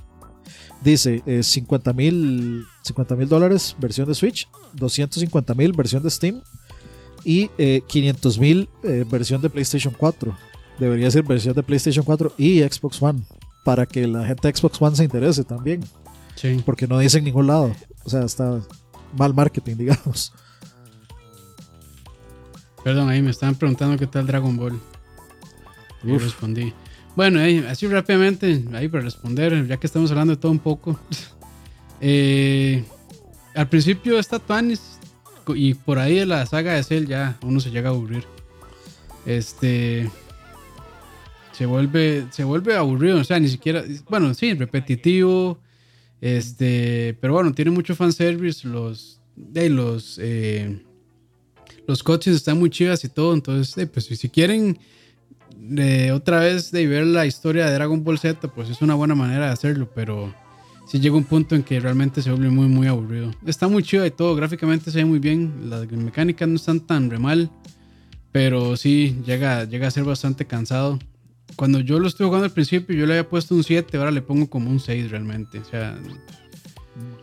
[0.83, 6.41] dice eh, 50 mil 50 mil dólares versión de Switch, 250 mil versión de Steam
[7.25, 7.49] y
[7.87, 10.37] 500 mil eh, versión de PlayStation 4.
[10.79, 13.23] Debería ser versión de PlayStation 4 y Xbox One
[13.65, 15.83] para que la gente de Xbox One se interese también,
[16.35, 16.61] Sí.
[16.65, 17.75] porque no dice en ningún lado.
[18.05, 18.61] O sea, está
[19.17, 20.31] mal marketing, digamos.
[22.87, 24.79] Perdón, ahí me estaban preguntando qué tal Dragon Ball.
[26.05, 26.71] Yo respondí.
[27.17, 30.97] Bueno, ahí, así rápidamente, ahí para responder, ya que estamos hablando de todo un poco.
[31.99, 32.85] Eh,
[33.55, 34.99] al principio está Tuanis
[35.47, 38.23] y por ahí de la saga de Cell ya uno se llega a aburrir.
[39.25, 40.09] Este
[41.51, 45.59] se vuelve se vuelve aburrido, o sea, ni siquiera, bueno, sí, repetitivo.
[46.21, 50.83] Este, pero bueno, tiene mucho fanservice, los de los eh,
[51.87, 54.77] los coches están muy chivas y todo, entonces, eh, pues si, si quieren
[56.13, 59.47] otra vez de ver la historia de Dragon Ball Z, pues es una buena manera
[59.47, 60.33] de hacerlo, pero
[60.87, 63.31] sí llega un punto en que realmente se vuelve muy, muy aburrido.
[63.45, 67.09] Está muy chido y todo, gráficamente se ve muy bien, las mecánicas no están tan
[67.09, 67.49] re mal,
[68.31, 70.99] pero sí llega, llega a ser bastante cansado.
[71.55, 74.21] Cuando yo lo estuve jugando al principio, yo le había puesto un 7, ahora le
[74.21, 75.59] pongo como un 6 realmente.
[75.59, 75.97] O sea,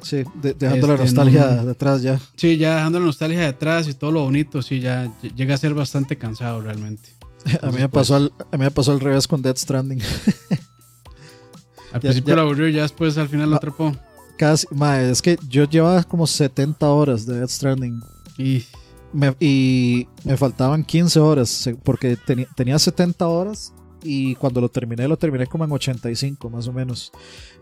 [0.02, 2.20] Sí, dejando la este, nostalgia detrás ya.
[2.36, 5.74] Sí, ya dejando la nostalgia detrás y todo lo bonito, sí, ya llega a ser
[5.74, 7.08] bastante cansado realmente.
[7.62, 10.00] a, mí me pasó al, a mí me pasó al revés con Dead Stranding.
[11.92, 13.94] al principio lo aburrió y ya después al final lo atrapó.
[14.36, 14.66] Casi,
[15.10, 18.02] es que yo llevaba como 70 horas de Dead Stranding.
[18.36, 18.64] Y
[19.12, 22.18] me, y me faltaban 15 horas porque
[22.56, 23.72] tenía 70 horas
[24.04, 27.10] y cuando lo terminé, lo terminé como en 85 más o menos.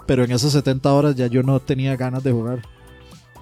[0.06, 2.62] Pero en esas 70 horas ya yo no tenía ganas de jugar.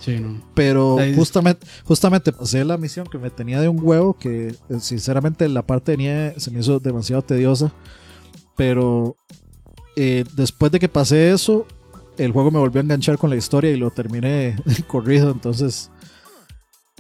[0.01, 0.41] Sí, no.
[0.55, 5.49] Pero justamente, justamente pasé la misión que me tenía de un huevo que eh, sinceramente
[5.49, 7.73] la parte de nieve se me hizo demasiado tediosa.
[8.57, 9.17] Pero
[9.97, 11.67] eh, después de que pasé eso,
[12.17, 14.57] el juego me volvió a enganchar con la historia y lo terminé
[14.87, 15.31] corrido.
[15.31, 15.91] Entonces,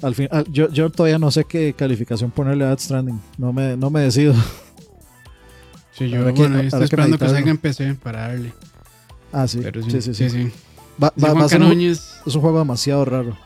[0.03, 3.21] al fin, yo, yo todavía no sé qué calificación ponerle a Death Stranding.
[3.39, 4.35] No me, no me decido.
[5.93, 8.53] Sí, yo bueno, estoy esperando que, salga en PC para darle.
[9.33, 9.63] Ah, sí.
[9.89, 10.53] sí, sí, sí, sí.
[11.03, 13.37] Va, va, es un juego demasiado raro.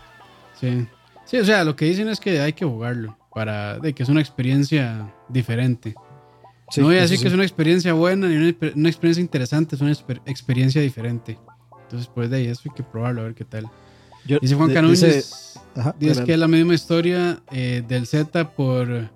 [0.60, 0.86] Sí.
[1.24, 4.08] Sí, o sea, lo que dicen es que hay que jugarlo para de que es
[4.08, 5.94] una experiencia diferente.
[6.76, 9.82] no voy a decir que es una experiencia buena ni una, una, experiencia interesante, es
[9.82, 9.92] una
[10.26, 11.38] experiencia diferente.
[11.82, 13.68] Entonces, pues de ahí eso hay que probarlo, a ver qué tal.
[14.40, 15.58] dice Juan Canúñez,
[15.98, 19.10] dice, que es la misma historia eh, del Z por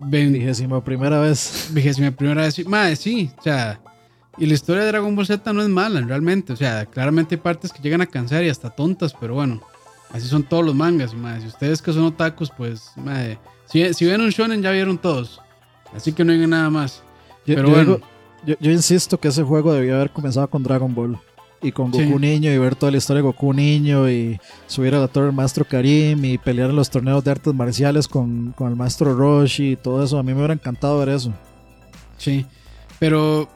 [0.00, 1.68] Vigésima primera vez.
[1.72, 2.66] Vigésima primera vez.
[2.66, 3.80] Madre, sí, o sea.
[4.38, 6.52] Y la historia de Dragon Ball Z no es mala, realmente.
[6.52, 9.60] O sea, claramente hay partes que llegan a cansar y hasta tontas, pero bueno.
[10.10, 11.42] Así son todos los mangas, madre.
[11.42, 13.38] Si ustedes que son otakus, pues, madre.
[13.66, 15.40] Si, si ven un shonen, ya vieron todos.
[15.94, 17.02] Así que no hay nada más.
[17.44, 17.98] pero bueno.
[18.46, 21.18] yo, insisto que ese juego debía haber comenzado con Dragon Ball
[21.60, 25.00] y con Goku niño y ver toda la historia de Goku niño y subir a
[25.00, 28.76] la torre del maestro Karim y pelear en los torneos de artes marciales con, el
[28.76, 30.18] maestro Roshi y todo eso.
[30.18, 31.32] A mí me hubiera encantado ver eso.
[32.16, 32.46] Sí,
[32.98, 33.48] pero,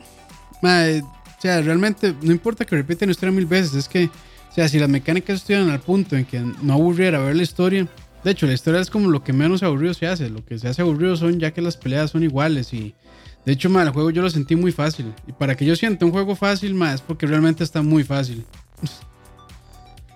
[0.62, 4.68] o sea, realmente no importa que repiten la historia mil veces, es que, o sea,
[4.68, 7.88] si las mecánicas estuvieran al punto en que no aburriera ver la historia,
[8.22, 10.30] de hecho, la historia es como lo que menos aburrido se hace.
[10.30, 12.94] Lo que se hace aburrido son ya que las peleas son iguales y
[13.44, 15.12] de hecho, el juego yo lo sentí muy fácil.
[15.26, 18.44] Y para que yo sienta un juego fácil, más es porque realmente está muy fácil.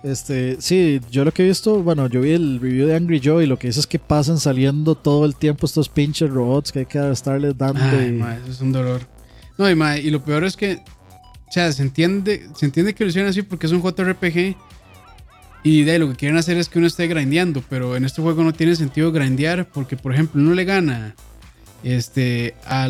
[0.03, 3.43] Este, sí, yo lo que he visto, bueno, yo vi el review de Angry Joe
[3.43, 6.79] y lo que dice es que pasan saliendo todo el tiempo estos pinches robots que
[6.79, 7.81] hay que estarles dando.
[7.81, 9.01] Ay, eso es un dolor.
[9.57, 10.81] No, y, y lo peor es que,
[11.47, 14.55] o sea, se entiende, se entiende que lo hicieron así porque es un JRPG
[15.63, 18.43] y de lo que quieren hacer es que uno esté grindeando, pero en este juego
[18.43, 21.15] no tiene sentido grindear porque, por ejemplo, uno le gana
[21.83, 22.89] este, a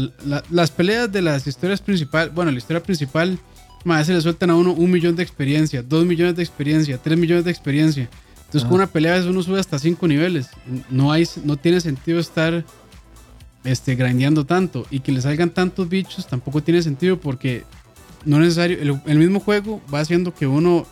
[0.49, 3.39] las peleas de las historias principales, bueno, la historia principal,
[3.83, 7.17] más se le sueltan a uno un millón de experiencia, dos millones de experiencia, tres
[7.17, 8.09] millones de experiencia.
[8.45, 10.49] Entonces, con una pelea uno sube hasta cinco niveles.
[10.89, 12.63] No, hay, no tiene sentido estar
[13.67, 14.85] este, grindeando tanto.
[14.89, 17.63] Y que le salgan tantos bichos tampoco tiene sentido porque
[18.25, 19.01] no es necesario.
[19.05, 20.87] El, mismo juego va haciendo que uno,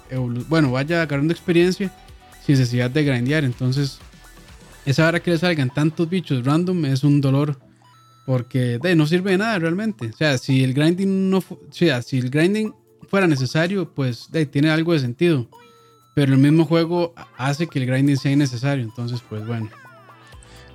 [0.49, 1.91] bueno, vaya agarrando experiencia
[2.45, 3.45] sin necesidad de grindear.
[3.45, 3.99] Entonces,
[4.85, 7.57] esa hora que le salgan tantos bichos random es un dolor
[8.25, 10.09] porque de, no sirve de nada realmente.
[10.09, 12.73] O sea, si el grinding no o sea, si el grinding
[13.07, 15.47] fuera necesario, pues de, tiene algo de sentido.
[16.13, 18.83] Pero el mismo juego hace que el grinding sea innecesario.
[18.83, 19.69] Entonces, pues bueno.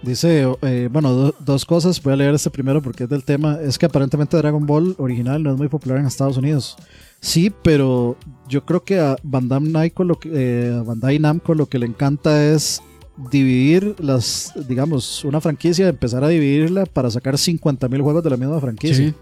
[0.03, 2.03] Dice, eh, bueno, dos cosas.
[2.03, 3.59] Voy a leer este primero porque es del tema.
[3.61, 6.77] Es que aparentemente Dragon Ball original no es muy popular en Estados Unidos.
[7.21, 8.17] Sí, pero
[8.49, 12.47] yo creo que a Bandai Namco lo que, eh, Bandai Namco lo que le encanta
[12.47, 12.83] es
[13.31, 18.39] dividir las, digamos, una franquicia, empezar a dividirla para sacar 50 mil juegos de la
[18.39, 19.15] misma franquicia.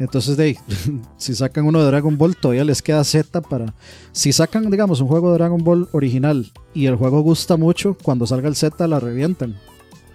[0.00, 0.58] Entonces, de
[1.18, 3.74] si sacan uno de Dragon Ball, todavía les queda Z para.
[4.10, 8.26] Si sacan, digamos, un juego de Dragon Ball original y el juego gusta mucho, cuando
[8.26, 9.56] salga el Z la revientan.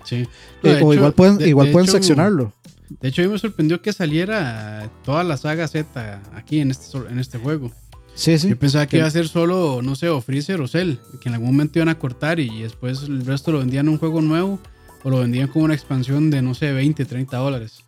[0.06, 0.28] Sí.
[0.64, 2.53] Eh, o igual pueden, igual pueden seccionarlo.
[3.01, 6.97] De hecho, a mí me sorprendió que saliera toda la saga Z aquí en este,
[6.97, 7.72] en este juego.
[8.14, 8.49] Sí, sí.
[8.49, 11.36] Yo pensaba que iba a ser solo, no sé, o Freezer o Cell, que en
[11.36, 14.60] algún momento iban a cortar y después el resto lo vendían en un juego nuevo
[15.03, 17.84] o lo vendían como una expansión de, no sé, 20, 30 dólares.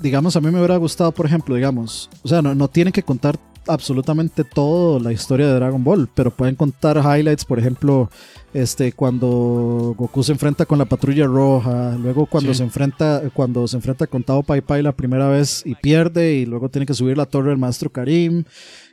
[0.00, 3.02] Digamos, a mí me hubiera gustado, por ejemplo, digamos, o sea, no, no tienen que
[3.02, 8.10] contar absolutamente toda la historia de Dragon Ball, pero pueden contar highlights, por ejemplo,
[8.54, 13.76] este cuando Goku se enfrenta con la patrulla roja, luego cuando se enfrenta cuando se
[13.76, 17.16] enfrenta con Tao Pai Pai la primera vez y pierde y luego tiene que subir
[17.16, 18.44] la torre del maestro Karim,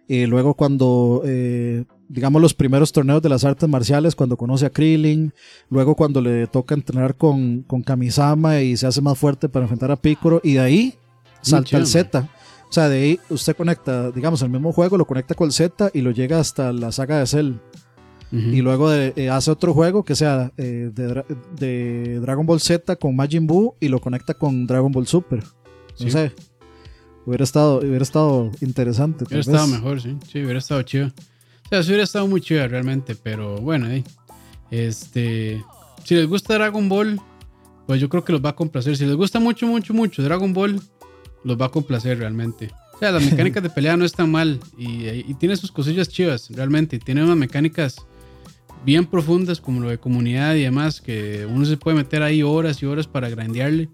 [0.07, 4.69] y luego cuando, eh, digamos, los primeros torneos de las artes marciales, cuando conoce a
[4.69, 5.33] Krillin,
[5.69, 9.91] luego cuando le toca entrenar con, con Kamisama y se hace más fuerte para enfrentar
[9.91, 10.95] a Piccolo, y de ahí
[11.41, 12.29] salta el Z.
[12.69, 15.89] O sea, de ahí usted conecta, digamos, el mismo juego, lo conecta con el Z
[15.93, 17.53] y lo llega hasta la saga de Cell.
[18.31, 23.47] Y luego eh, hace otro juego que sea eh, de, Dragon Ball Z con Majin
[23.47, 25.43] Buu y lo conecta con Dragon Ball Super.
[25.99, 26.33] No sé.
[27.25, 29.23] Hubiera estado, hubiera estado interesante.
[29.23, 30.17] Hubiera estado mejor, sí.
[30.29, 31.07] Sí, hubiera estado chido.
[31.07, 34.03] O sea, sí hubiera estado muy chido realmente, pero bueno, ahí.
[34.69, 35.63] Este.
[36.03, 37.19] Si les gusta Dragon Ball,
[37.87, 38.97] pues yo creo que los va a complacer.
[38.97, 40.79] Si les gusta mucho, mucho, mucho Dragon Ball,
[41.43, 42.69] los va a complacer realmente.
[42.93, 46.49] O sea, las mecánicas de pelea no están mal y, y tiene sus cosillas chivas,
[46.49, 46.99] realmente.
[46.99, 48.05] Tiene unas mecánicas
[48.85, 52.81] bien profundas como lo de comunidad y demás, que uno se puede meter ahí horas
[52.81, 53.89] y horas para grandearle,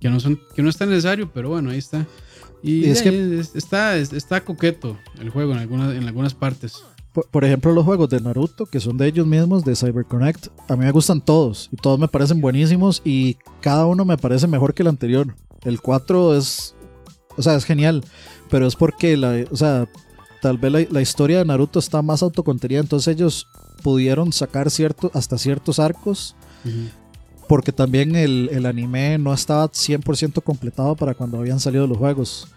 [0.00, 2.06] que no, son, que no es tan necesario, pero bueno, ahí está.
[2.62, 6.84] Y, es que está, está coqueto el juego en algunas, en algunas partes.
[7.12, 10.84] Por, ejemplo, los juegos de Naruto, que son de ellos mismos, de CyberConnect, a mí
[10.86, 14.82] me gustan todos y todos me parecen buenísimos y cada uno me parece mejor que
[14.82, 15.34] el anterior.
[15.62, 16.74] El 4 es,
[17.36, 18.02] o sea, es genial,
[18.48, 19.86] pero es porque, la, o sea,
[20.40, 23.46] tal vez la, historia de Naruto está más autocontenida, entonces ellos
[23.82, 26.36] pudieron sacar cierto, hasta ciertos arcos.
[27.48, 32.48] Porque también el, el, anime no estaba 100% completado para cuando habían salido los juegos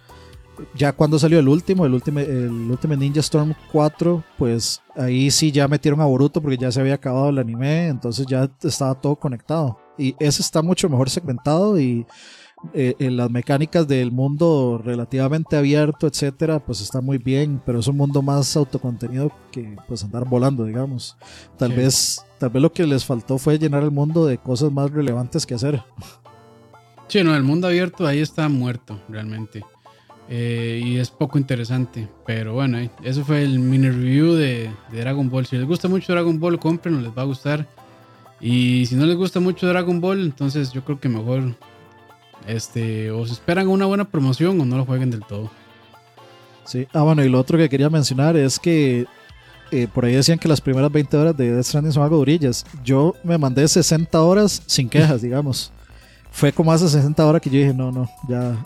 [0.76, 5.52] ya cuando salió el último, el último, el último Ninja Storm 4, pues ahí sí
[5.52, 9.16] ya metieron a Boruto porque ya se había acabado el anime, entonces ya estaba todo
[9.16, 9.78] conectado.
[9.98, 12.06] Y ese está mucho mejor segmentado y
[12.74, 17.88] eh, en las mecánicas del mundo relativamente abierto, etcétera, pues está muy bien, pero es
[17.88, 21.16] un mundo más autocontenido que pues andar volando, digamos.
[21.58, 24.92] Tal vez, tal vez lo que les faltó fue llenar el mundo de cosas más
[24.92, 25.84] relevantes que hacer.
[27.08, 29.64] Sí, no, el mundo abierto ahí está muerto, realmente.
[30.28, 32.08] Eh, y es poco interesante.
[32.26, 35.46] Pero bueno, eh, eso fue el mini review de, Dragon Ball.
[35.46, 37.68] Si les gusta mucho Dragon Ball, compren, les va a gustar.
[38.42, 41.56] Y si no les gusta mucho Dragon Ball, entonces yo creo que mejor
[42.48, 45.50] este, o se esperan una buena promoción o no lo jueguen del todo.
[46.66, 49.06] Sí, ah, bueno, y lo otro que quería mencionar es que
[49.72, 52.66] eh, por ahí decían que las primeras 20 horas de Death Stranding son algo durillas.
[52.84, 55.72] Yo me mandé 60 horas sin quejas, digamos.
[56.32, 58.58] Fue como hace 60 horas que yo dije, no, no, ya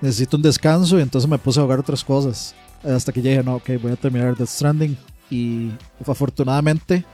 [0.00, 2.54] necesito un descanso y entonces me puse a jugar otras cosas.
[2.82, 4.96] Hasta que llegué, no, ok, voy a terminar Death Stranding.
[5.30, 5.70] Y
[6.06, 7.04] afortunadamente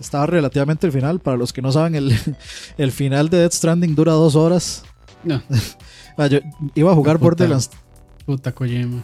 [0.00, 1.20] estaba relativamente el final.
[1.20, 2.16] Para los que no saben, el,
[2.78, 4.84] el final de Death Stranding dura dos horas.
[5.24, 5.42] No.
[6.16, 6.38] Ah, yo
[6.76, 7.70] iba a jugar Borderlands.
[8.24, 9.02] Puta Kojima.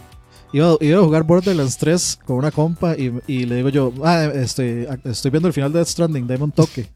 [0.53, 4.27] Iba, iba, a jugar Borderlands 3 con una compa y, y le digo yo, ah,
[4.33, 6.89] este, estoy viendo el final de Death Stranding, dame un toque.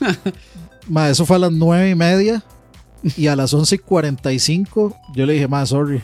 [0.88, 2.44] Ma, eso fue a las nueve y media
[3.16, 6.00] y a las 11.45 yo le dije, más, sorry.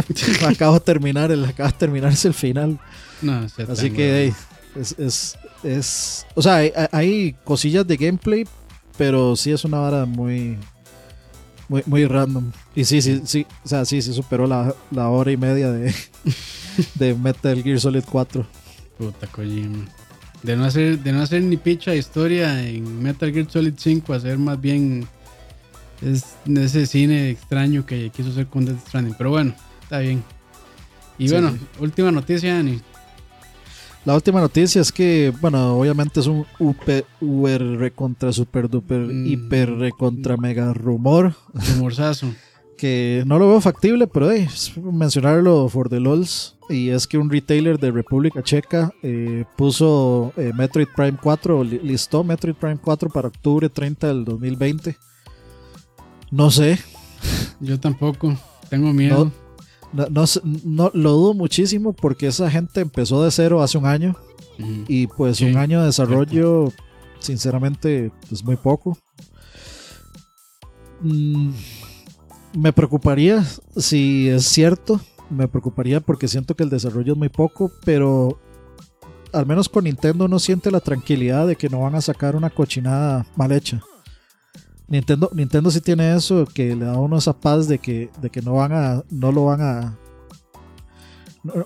[0.46, 2.78] acabo de terminar, el, acabo de terminarse el final.
[3.22, 4.32] No, Así que
[4.76, 6.60] es, es, es, O sea,
[6.92, 8.46] hay, cosillas de gameplay,
[8.98, 10.58] pero sí es una vara muy,
[11.72, 12.52] muy, muy random.
[12.74, 15.94] Y sí, sí, sí, o sea, sí, sí superó la, la hora y media de,
[16.96, 18.46] de Metal Gear Solid 4.
[18.98, 19.86] Puta Kojima.
[20.42, 24.36] De no hacer, de no hacer ni picha historia en Metal Gear Solid 5, hacer
[24.36, 25.08] más bien
[26.02, 29.14] es ese cine extraño que quiso hacer con Death Stranding.
[29.16, 30.22] Pero bueno, está bien.
[31.16, 32.82] Y bueno, última noticia, Dani.
[34.04, 39.26] La última noticia es que, bueno, obviamente es un UR contra super duper mm.
[39.26, 41.34] hiper contra mega rumor.
[41.54, 42.34] Rumorzazo.
[42.76, 46.56] que no lo veo factible, pero hey, mencionarlo for the lols.
[46.68, 52.24] Y es que un retailer de República Checa eh, puso eh, Metroid Prime 4, listó
[52.24, 54.96] Metroid Prime 4 para octubre 30 del 2020
[56.32, 56.78] no sé.
[57.60, 58.34] Yo tampoco.
[58.70, 59.26] Tengo miedo.
[59.26, 59.32] No,
[59.92, 64.16] no, lo dudo muchísimo porque esa gente empezó de cero hace un año.
[64.86, 66.72] Y pues un año de desarrollo,
[67.18, 68.96] sinceramente, es pues, muy poco.
[71.00, 71.50] Mm,
[72.54, 73.44] me preocuparía
[73.76, 75.00] si es cierto.
[75.30, 78.38] Me preocuparía porque siento que el desarrollo es muy poco, pero
[79.32, 82.50] al menos con Nintendo no siente la tranquilidad de que no van a sacar una
[82.50, 83.82] cochinada mal hecha.
[84.92, 88.28] Nintendo, Nintendo sí tiene eso que le da a uno esa paz de que, de
[88.28, 89.98] que no van a, no lo van a.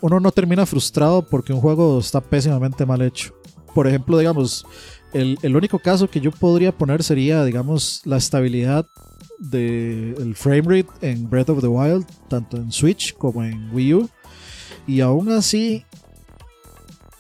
[0.00, 3.34] Uno no termina frustrado porque un juego está pésimamente mal hecho.
[3.74, 4.64] Por ejemplo, digamos,
[5.12, 8.86] el, el único caso que yo podría poner sería, digamos, la estabilidad
[9.40, 14.08] del frame rate en Breath of the Wild, tanto en Switch como en Wii U.
[14.86, 15.84] Y aún así,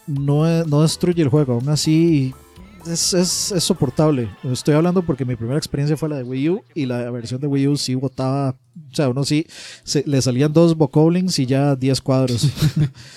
[0.06, 1.54] no, no destruye el juego.
[1.54, 2.32] Aún así,
[2.86, 4.28] es, es, soportable.
[4.44, 7.46] Estoy hablando porque mi primera experiencia fue la de Wii U y la versión de
[7.46, 9.46] Wii U sí botaba, o sea, uno sí,
[10.04, 12.48] le salían dos bokoblins y ya 10 cuadros.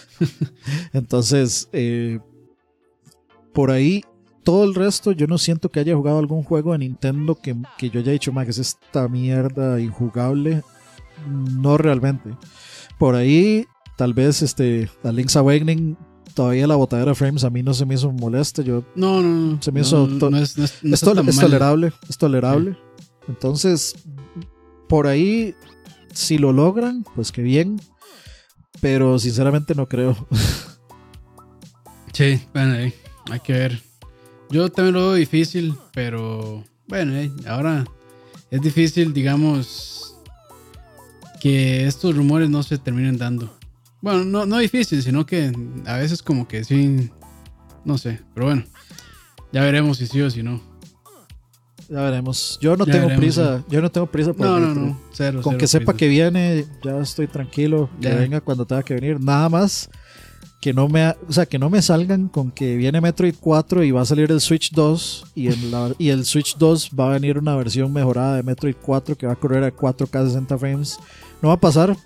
[0.93, 2.19] Entonces, eh,
[3.53, 4.03] por ahí,
[4.43, 7.89] todo el resto, yo no siento que haya jugado algún juego de Nintendo que, que
[7.89, 10.63] yo haya dicho, más que es esta mierda injugable.
[11.27, 12.29] No realmente.
[12.97, 13.65] por ahí,
[13.97, 15.97] tal vez este, a Link's Awakening,
[16.39, 18.61] todavía la botadera de frames a mí no se me hizo molesta.
[18.61, 19.61] Yo, No, no, no.
[19.61, 22.77] Se me no, hizo no, to- no es, tol- tolerable, es tolerable.
[23.27, 23.93] Entonces,
[24.87, 25.53] por ahí,
[26.13, 27.81] si lo logran, pues que bien.
[28.79, 30.15] Pero sinceramente no creo.
[32.13, 32.93] Sí, bueno, eh,
[33.29, 33.81] hay que ver.
[34.49, 37.83] Yo también lo veo difícil, pero bueno, eh, ahora
[38.49, 40.15] es difícil, digamos,
[41.41, 43.53] que estos rumores no se terminen dando.
[44.01, 45.51] Bueno, no, no difícil, sino que
[45.85, 47.09] a veces como que sí,
[47.83, 48.63] no sé, pero bueno,
[49.51, 50.61] ya veremos si sí o si no.
[51.89, 52.59] Ya veremos.
[52.61, 53.63] Yo no Ya tengo veremos, prisa.
[53.67, 55.41] Yo no tengo prisa por No, no, no, cero.
[55.41, 57.89] Con cero que sepa que viene, ya estoy tranquilo.
[57.99, 58.15] Que Ya.
[58.15, 59.19] venga cuando tenga que venir.
[59.19, 59.89] Nada más
[60.61, 63.89] que no me, o sea, que no me salgan con que viene Metroid 4 y
[63.91, 67.13] va a salir el Switch 2 y, en la- y el Switch 2 va a
[67.13, 70.99] venir una versión mejorada de Metroid 4 que va a correr a 4K 60 frames.
[71.41, 71.97] No va a pasar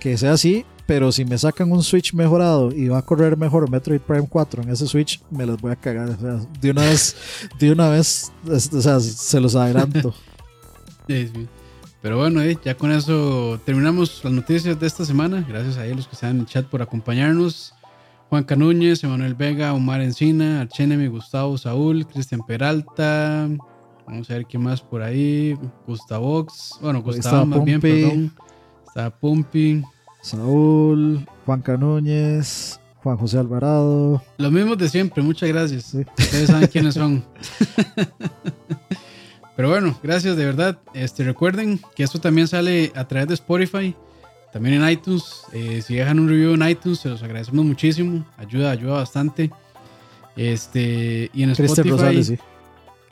[0.00, 3.70] que sea así, pero si me sacan un Switch mejorado y va a correr mejor
[3.70, 6.08] Metroid Prime 4 en ese Switch, me los voy a cagar.
[6.08, 7.14] O sea, de una vez,
[7.60, 10.12] de una vez, es- o sea, se los adelanto.
[12.02, 15.44] Pero bueno, eh, ya con eso terminamos las noticias de esta semana.
[15.48, 17.72] Gracias a los que están en el chat por acompañarnos.
[18.28, 23.48] Juan Canúñez, Emanuel Vega, Omar Encina, Archenemi, Gustavo Saúl, Cristian Peralta.
[24.08, 25.56] Vamos a ver qué más por ahí.
[25.86, 26.78] Gustavox.
[26.82, 28.32] Bueno, Gustavo más bien, perdón.
[28.88, 29.84] Está Pumpi.
[30.22, 34.22] Saúl, Juan Canúñez, Juan José Alvarado.
[34.36, 35.84] Los mismos de siempre, muchas gracias.
[35.84, 36.04] Sí.
[36.18, 37.24] Ustedes saben quiénes son.
[39.56, 40.78] Pero bueno, gracias de verdad.
[40.94, 43.94] Este, recuerden que esto también sale a través de Spotify,
[44.52, 45.42] también en iTunes.
[45.52, 48.24] Eh, si dejan un review en iTunes, se los agradecemos muchísimo.
[48.36, 49.50] Ayuda, ayuda bastante.
[50.36, 52.38] Este, y en Cristian Spotify, Rosales, sí.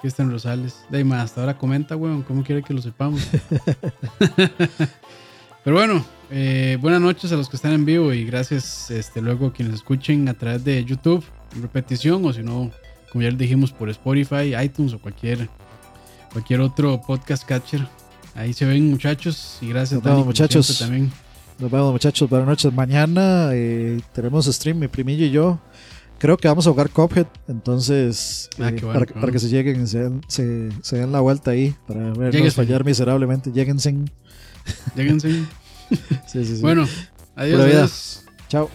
[0.01, 0.77] Cristian Rosales.
[1.13, 3.27] Hasta ahora comenta, weón, cómo quiere que lo sepamos.
[5.65, 9.47] Pero bueno, eh, buenas noches a los que están en vivo y gracias este, luego
[9.47, 11.25] a quienes escuchen a través de YouTube
[11.55, 12.71] en repetición o si no,
[13.13, 15.49] como ya les dijimos, por Spotify, iTunes o cualquier,
[16.33, 17.87] cualquier otro podcast catcher.
[18.35, 20.67] Ahí se ven muchachos y gracias Nos vemos, muchachos.
[20.67, 21.13] siempre, también.
[21.59, 22.29] Nos vemos, muchachos.
[22.31, 22.73] Buenas noches.
[22.73, 25.59] Mañana eh, tenemos stream, mi primillo y yo.
[26.19, 27.27] Creo que vamos a jugar Cuphead.
[27.49, 31.75] Entonces, Ah, eh, bueno, para, que se lleguen, se, se, se den la vuelta ahí
[31.89, 32.55] para vernos Lléguense.
[32.57, 33.51] fallar miserablemente.
[33.51, 33.95] Lléguense.
[34.95, 35.45] Lléguense.
[36.27, 36.63] Sí, sí, sí.
[36.63, 36.87] Bueno,
[37.37, 38.25] adiós.
[38.49, 38.71] Chao.